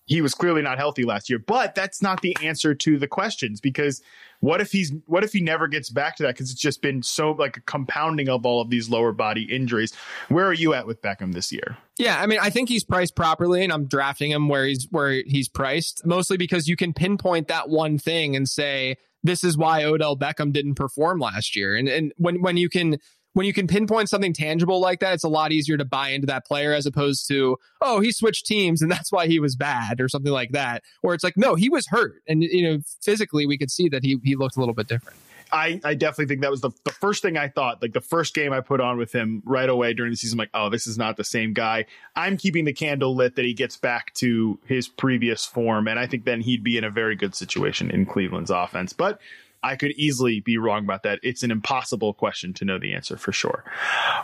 [0.05, 1.39] he was clearly not healthy last year.
[1.39, 4.01] But that's not the answer to the questions because
[4.39, 7.03] what if he's what if he never gets back to that because it's just been
[7.03, 9.93] so like a compounding of all of these lower body injuries.
[10.29, 11.77] Where are you at with Beckham this year?
[11.97, 15.23] Yeah, I mean, I think he's priced properly, and I'm drafting him where he's where
[15.25, 19.83] he's priced mostly because you can pinpoint that one thing and say this is why
[19.83, 21.75] Odell Beckham didn't perform last year.
[21.75, 22.97] And and when when you can
[23.33, 26.27] when you can pinpoint something tangible like that, it's a lot easier to buy into
[26.27, 30.01] that player as opposed to, oh, he switched teams and that's why he was bad
[30.01, 30.83] or something like that.
[31.03, 32.21] Or it's like, no, he was hurt.
[32.27, 35.17] And, you know, physically we could see that he, he looked a little bit different.
[35.53, 37.81] I, I definitely think that was the, the first thing I thought.
[37.81, 40.43] Like the first game I put on with him right away during the season, I'm
[40.43, 41.85] like, oh, this is not the same guy.
[42.15, 45.89] I'm keeping the candle lit that he gets back to his previous form.
[45.89, 48.93] And I think then he'd be in a very good situation in Cleveland's offense.
[48.93, 49.19] But
[49.63, 51.19] I could easily be wrong about that.
[51.21, 53.63] It's an impossible question to know the answer for sure.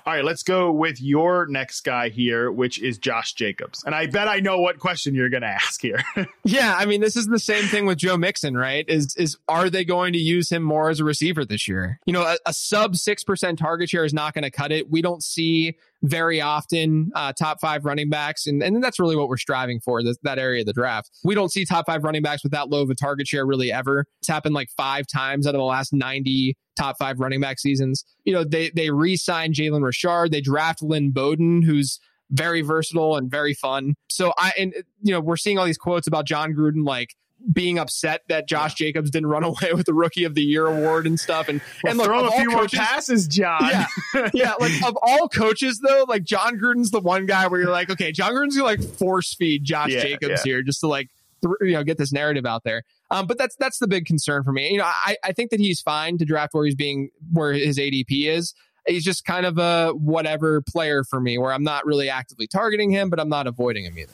[0.05, 3.83] All right, let's go with your next guy here, which is Josh Jacobs.
[3.85, 6.01] And I bet I know what question you're going to ask here.
[6.43, 8.87] yeah, I mean, this is the same thing with Joe Mixon, right?
[8.87, 11.99] Is is are they going to use him more as a receiver this year?
[12.05, 14.89] You know, a, a sub 6% target share is not going to cut it.
[14.89, 18.47] We don't see very often uh, top five running backs.
[18.47, 21.09] And, and that's really what we're striving for, this, that area of the draft.
[21.23, 23.71] We don't see top five running backs with that low of a target share really
[23.71, 24.05] ever.
[24.19, 28.05] It's happened like five times out of the last 90 top five running back seasons.
[28.23, 33.15] You know, they, they re signed Jalen Richard, they draft Lynn Bowden, who's very versatile
[33.15, 33.95] and very fun.
[34.09, 37.15] So I, and you know, we're seeing all these quotes about Jon Gruden, like,
[37.51, 41.07] being upset that Josh Jacobs didn't run away with the Rookie of the Year award
[41.07, 41.47] and stuff.
[41.47, 43.61] And well, and look, throw a few coaches, more passes, Jon.
[43.61, 43.87] Yeah,
[44.33, 44.53] yeah.
[44.59, 48.11] Like of all coaches, though, like Jon Gruden's the one guy where you're like, okay,
[48.11, 50.51] Jon Gruden's gonna like force feed Josh yeah, Jacobs yeah.
[50.51, 51.09] here just to like
[51.43, 52.83] th- you know get this narrative out there.
[53.09, 54.71] Um, but that's that's the big concern for me.
[54.71, 57.77] You know, I I think that he's fine to draft where he's being where his
[57.77, 58.53] ADP is.
[58.87, 62.89] He's just kind of a whatever player for me, where I'm not really actively targeting
[62.89, 64.13] him, but I'm not avoiding him either.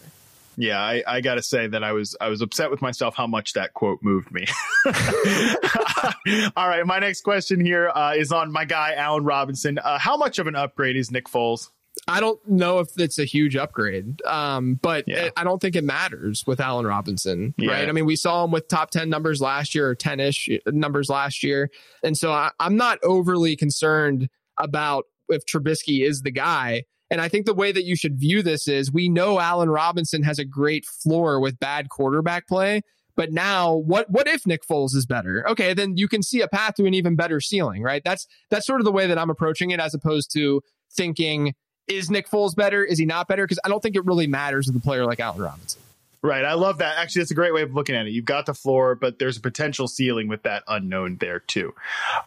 [0.57, 3.27] Yeah, I, I got to say that I was I was upset with myself how
[3.27, 4.45] much that quote moved me.
[6.55, 9.77] All right, my next question here uh, is on my guy Allen Robinson.
[9.79, 11.69] Uh, how much of an upgrade is Nick Foles?
[12.07, 15.25] I don't know if it's a huge upgrade, um, but yeah.
[15.25, 17.71] it, I don't think it matters with Allen Robinson, yeah.
[17.71, 17.87] right?
[17.87, 21.09] I mean, we saw him with top 10 numbers last year or 10 ish numbers
[21.09, 21.69] last year.
[22.03, 26.85] And so I, I'm not overly concerned about if Trubisky is the guy.
[27.13, 30.23] And I think the way that you should view this is we know Allen Robinson
[30.23, 32.81] has a great floor with bad quarterback play.
[33.15, 35.47] But now, what what if Nick Foles is better?
[35.47, 38.01] Okay, then you can see a path to an even better ceiling, right?
[38.03, 41.53] That's that's sort of the way that I'm approaching it, as opposed to thinking,
[41.87, 42.83] is Nick Foles better?
[42.83, 43.43] Is he not better?
[43.43, 45.82] Because I don't think it really matters with a player like Allen Robinson.
[46.23, 46.45] Right.
[46.45, 46.97] I love that.
[46.97, 48.11] Actually, that's a great way of looking at it.
[48.11, 51.73] You've got the floor, but there's a potential ceiling with that unknown there too.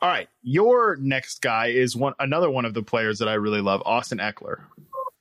[0.02, 0.28] All right.
[0.42, 4.18] Your next guy is one another one of the players that I really love, Austin
[4.18, 4.58] Ekeler.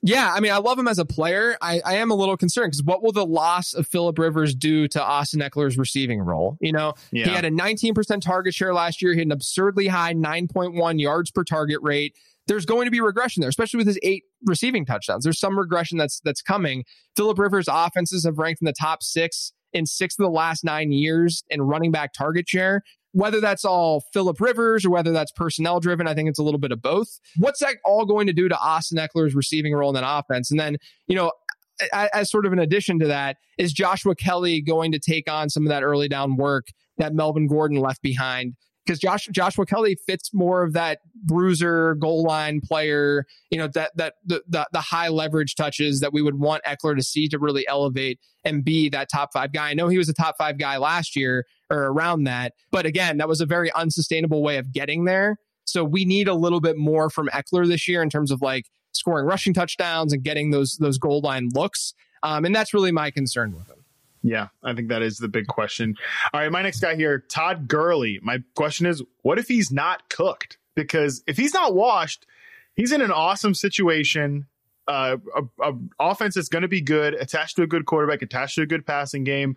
[0.02, 1.56] Yeah, I mean, I love him as a player.
[1.60, 4.86] I, I am a little concerned because what will the loss of Philip Rivers do
[4.88, 6.56] to Austin Ekeler's receiving role?
[6.60, 7.24] You know, yeah.
[7.24, 9.14] he had a 19% target share last year.
[9.14, 12.14] He had an absurdly high 9.1 yards per target rate.
[12.46, 15.24] There's going to be regression there, especially with his eight receiving touchdowns.
[15.24, 16.84] There's some regression that's that's coming.
[17.16, 20.92] Philip Rivers' offenses have ranked in the top six in six of the last nine
[20.92, 22.82] years in running back target share
[23.16, 26.60] whether that's all Philip Rivers or whether that's personnel driven, I think it's a little
[26.60, 27.08] bit of both.
[27.38, 30.50] What's that all going to do to Austin Ekeler's receiving role in that offense?
[30.50, 30.76] And then,
[31.06, 31.32] you know,
[31.92, 35.62] as sort of an addition to that, is Joshua Kelley going to take on some
[35.62, 36.66] of that early down work
[36.98, 38.54] that Melvin Gordon left behind?
[38.86, 43.96] Because Josh, Joshua Kelley fits more of that bruiser goal line player, you know, that,
[43.96, 47.38] that the, the, the, high leverage touches that we would want Ekeler to see to
[47.38, 49.70] really elevate and be that top five guy.
[49.70, 53.16] I know he was a top five guy last year or around that, but again,
[53.16, 55.38] that was a very unsustainable way of getting there.
[55.64, 58.66] So we need a little bit more from Ekeler this year in terms of like
[58.92, 61.92] scoring rushing touchdowns and getting those, those goal line looks.
[62.22, 63.84] Um, and that's really my concern with him.
[64.22, 65.94] Yeah, I think that is the big question.
[66.32, 68.18] All right, my next guy here, Todd Gurley.
[68.22, 70.58] My question is, what if he's not cooked?
[70.74, 72.26] Because if he's not washed,
[72.74, 74.46] he's in an awesome situation.
[74.88, 78.54] Uh, a, a offense that's going to be good, attached to a good quarterback, attached
[78.54, 79.56] to a good passing game,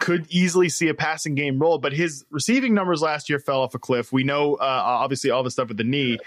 [0.00, 1.78] could easily see a passing game roll.
[1.78, 4.12] But his receiving numbers last year fell off a cliff.
[4.12, 6.18] We know, uh, obviously, all the stuff with the knee.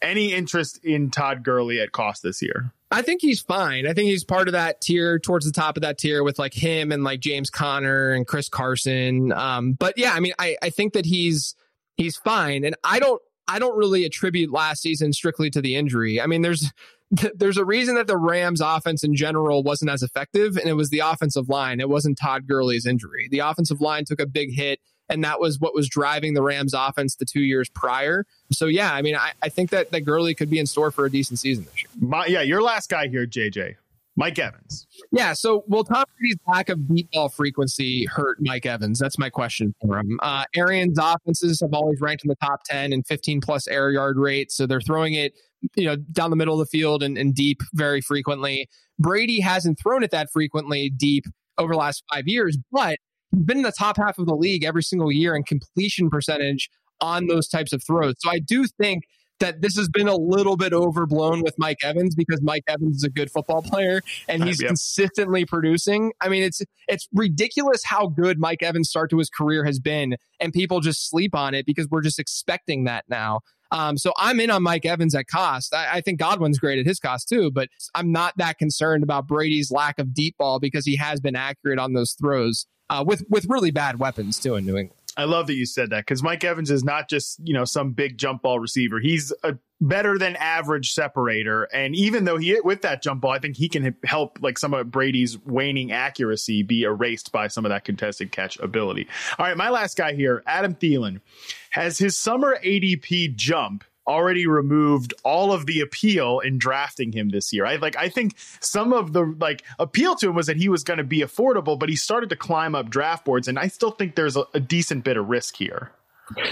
[0.00, 2.72] Any interest in Todd Gurley at cost this year?
[2.92, 3.86] I think he's fine.
[3.86, 6.52] I think he's part of that tier towards the top of that tier with like
[6.52, 9.32] him and like James Conner and Chris Carson.
[9.32, 11.54] Um, but yeah, I mean, I, I think that he's
[11.96, 12.64] he's fine.
[12.64, 16.20] And I don't I don't really attribute last season strictly to the injury.
[16.20, 16.70] I mean, there's
[17.34, 20.90] there's a reason that the Rams offense in general wasn't as effective, and it was
[20.90, 21.80] the offensive line.
[21.80, 23.28] It wasn't Todd Gurley's injury.
[23.30, 24.80] The offensive line took a big hit,
[25.12, 28.26] and that was what was driving the Rams offense the two years prior.
[28.50, 31.04] So yeah, I mean, I, I think that, that Gurley could be in store for
[31.04, 31.90] a decent season this year.
[32.00, 33.76] My, yeah, your last guy here, JJ.
[34.16, 34.86] Mike Evans.
[35.10, 35.32] Yeah.
[35.32, 38.98] So, will Tom Brady's lack of deep ball frequency hurt Mike Evans?
[38.98, 40.18] That's my question for him.
[40.22, 44.18] Uh, Arians' offenses have always ranked in the top 10 and 15 plus air yard
[44.18, 44.52] rate.
[44.52, 45.32] So, they're throwing it,
[45.76, 48.68] you know, down the middle of the field and, and deep very frequently.
[48.98, 51.24] Brady hasn't thrown it that frequently deep
[51.56, 52.98] over the last five years, but
[53.32, 56.70] been in the top half of the league every single year in completion percentage
[57.00, 58.14] on those types of throws.
[58.18, 59.04] So, I do think
[59.42, 63.02] that this has been a little bit overblown with Mike Evans because Mike Evans is
[63.02, 64.68] a good football player and he's yep.
[64.68, 66.12] consistently producing.
[66.20, 70.16] I mean, it's it's ridiculous how good Mike Evans' start to his career has been,
[70.38, 73.40] and people just sleep on it because we're just expecting that now.
[73.72, 75.74] Um, so I'm in on Mike Evans at cost.
[75.74, 79.26] I, I, think Godwin's great at his cost too, but I'm not that concerned about
[79.26, 83.24] Brady's lack of deep ball because he has been accurate on those throws uh, with
[83.30, 85.00] with really bad weapons too in New England.
[85.16, 87.92] I love that you said that because Mike Evans is not just you know some
[87.92, 89.00] big jump ball receiver.
[89.00, 93.40] He's a better than average separator, and even though he with that jump ball, I
[93.40, 97.70] think he can help like some of Brady's waning accuracy be erased by some of
[97.70, 99.08] that contested catch ability.
[99.38, 101.20] All right, my last guy here, Adam Thielen,
[101.70, 107.52] has his summer ADP jump already removed all of the appeal in drafting him this
[107.52, 107.66] year.
[107.66, 110.84] I like I think some of the like appeal to him was that he was
[110.84, 113.90] going to be affordable, but he started to climb up draft boards and I still
[113.90, 115.92] think there's a, a decent bit of risk here.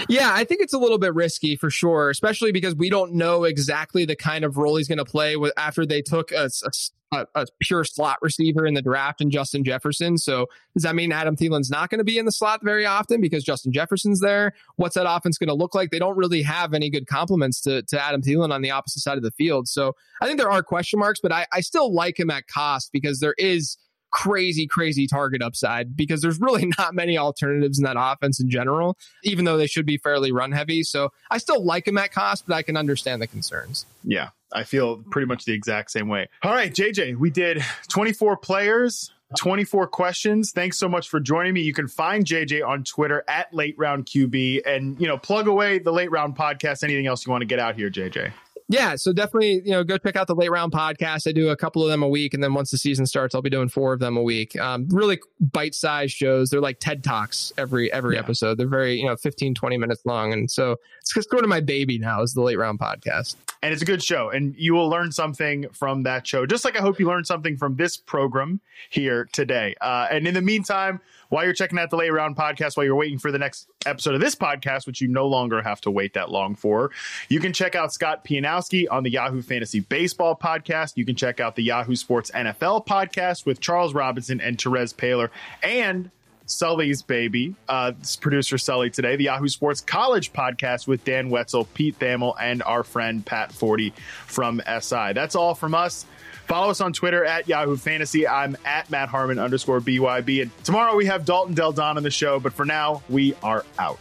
[0.09, 3.43] Yeah, I think it's a little bit risky for sure, especially because we don't know
[3.43, 6.49] exactly the kind of role he's going to play with after they took a,
[7.11, 10.17] a, a, pure slot receiver in the draft and Justin Jefferson.
[10.17, 13.21] So does that mean Adam Thielen's not going to be in the slot very often
[13.21, 14.53] because Justin Jefferson's there?
[14.77, 15.91] What's that offense going to look like?
[15.91, 19.17] They don't really have any good compliments to, to Adam Thielen on the opposite side
[19.17, 19.67] of the field.
[19.67, 22.91] So I think there are question marks, but I, I still like him at cost
[22.91, 23.77] because there is–
[24.11, 28.97] crazy, crazy target upside because there's really not many alternatives in that offense in general,
[29.23, 30.83] even though they should be fairly run heavy.
[30.83, 33.85] So I still like him at cost, but I can understand the concerns.
[34.03, 36.27] Yeah, I feel pretty much the exact same way.
[36.43, 39.11] All right, JJ, we did 24 players.
[39.37, 40.51] 24 questions.
[40.51, 41.61] Thanks so much for joining me.
[41.61, 45.79] You can find JJ on Twitter at Late Round QB and, you know, plug away
[45.79, 46.83] the Late Round podcast.
[46.83, 48.33] Anything else you want to get out here, JJ?
[48.71, 51.27] Yeah, so definitely, you know, go check out the late round podcast.
[51.27, 53.41] I do a couple of them a week, and then once the season starts, I'll
[53.41, 54.57] be doing four of them a week.
[54.57, 56.49] Um, really bite sized shows.
[56.49, 58.21] They're like TED Talks every every yeah.
[58.21, 58.57] episode.
[58.57, 60.31] They're very, you know, 15, 20 minutes long.
[60.31, 63.35] And so it's just sort of my baby now is the late round podcast.
[63.61, 64.29] And it's a good show.
[64.29, 67.57] And you will learn something from that show, just like I hope you learned something
[67.57, 69.75] from this program here today.
[69.81, 71.01] Uh, and in the meantime,
[71.31, 74.13] while you're checking out the late round podcast, while you're waiting for the next episode
[74.13, 76.91] of this podcast, which you no longer have to wait that long for,
[77.29, 80.97] you can check out Scott Pianowski on the Yahoo Fantasy Baseball podcast.
[80.97, 85.29] You can check out the Yahoo Sports NFL podcast with Charles Robinson and Terez Paylor
[85.63, 86.11] and
[86.47, 91.97] Sully's baby, uh, producer Sully today, the Yahoo Sports College podcast with Dan Wetzel, Pete
[91.97, 93.93] Thamel, and our friend Pat Forde
[94.25, 95.13] from SI.
[95.13, 96.05] That's all from us.
[96.51, 98.27] Follow us on Twitter at Yahoo Fantasy.
[98.27, 100.41] I'm at Matt Harmon underscore BYB.
[100.41, 103.65] And tomorrow we have Dalton Del Don on the show, but for now, we are
[103.79, 103.97] out.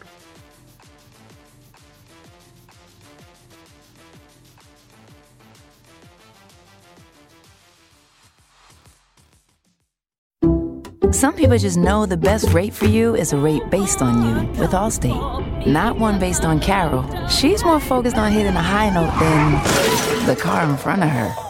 [11.12, 14.60] Some people just know the best rate for you is a rate based on you
[14.60, 17.28] with Allstate, not one based on Carol.
[17.28, 21.49] She's more focused on hitting a high note than the car in front of her.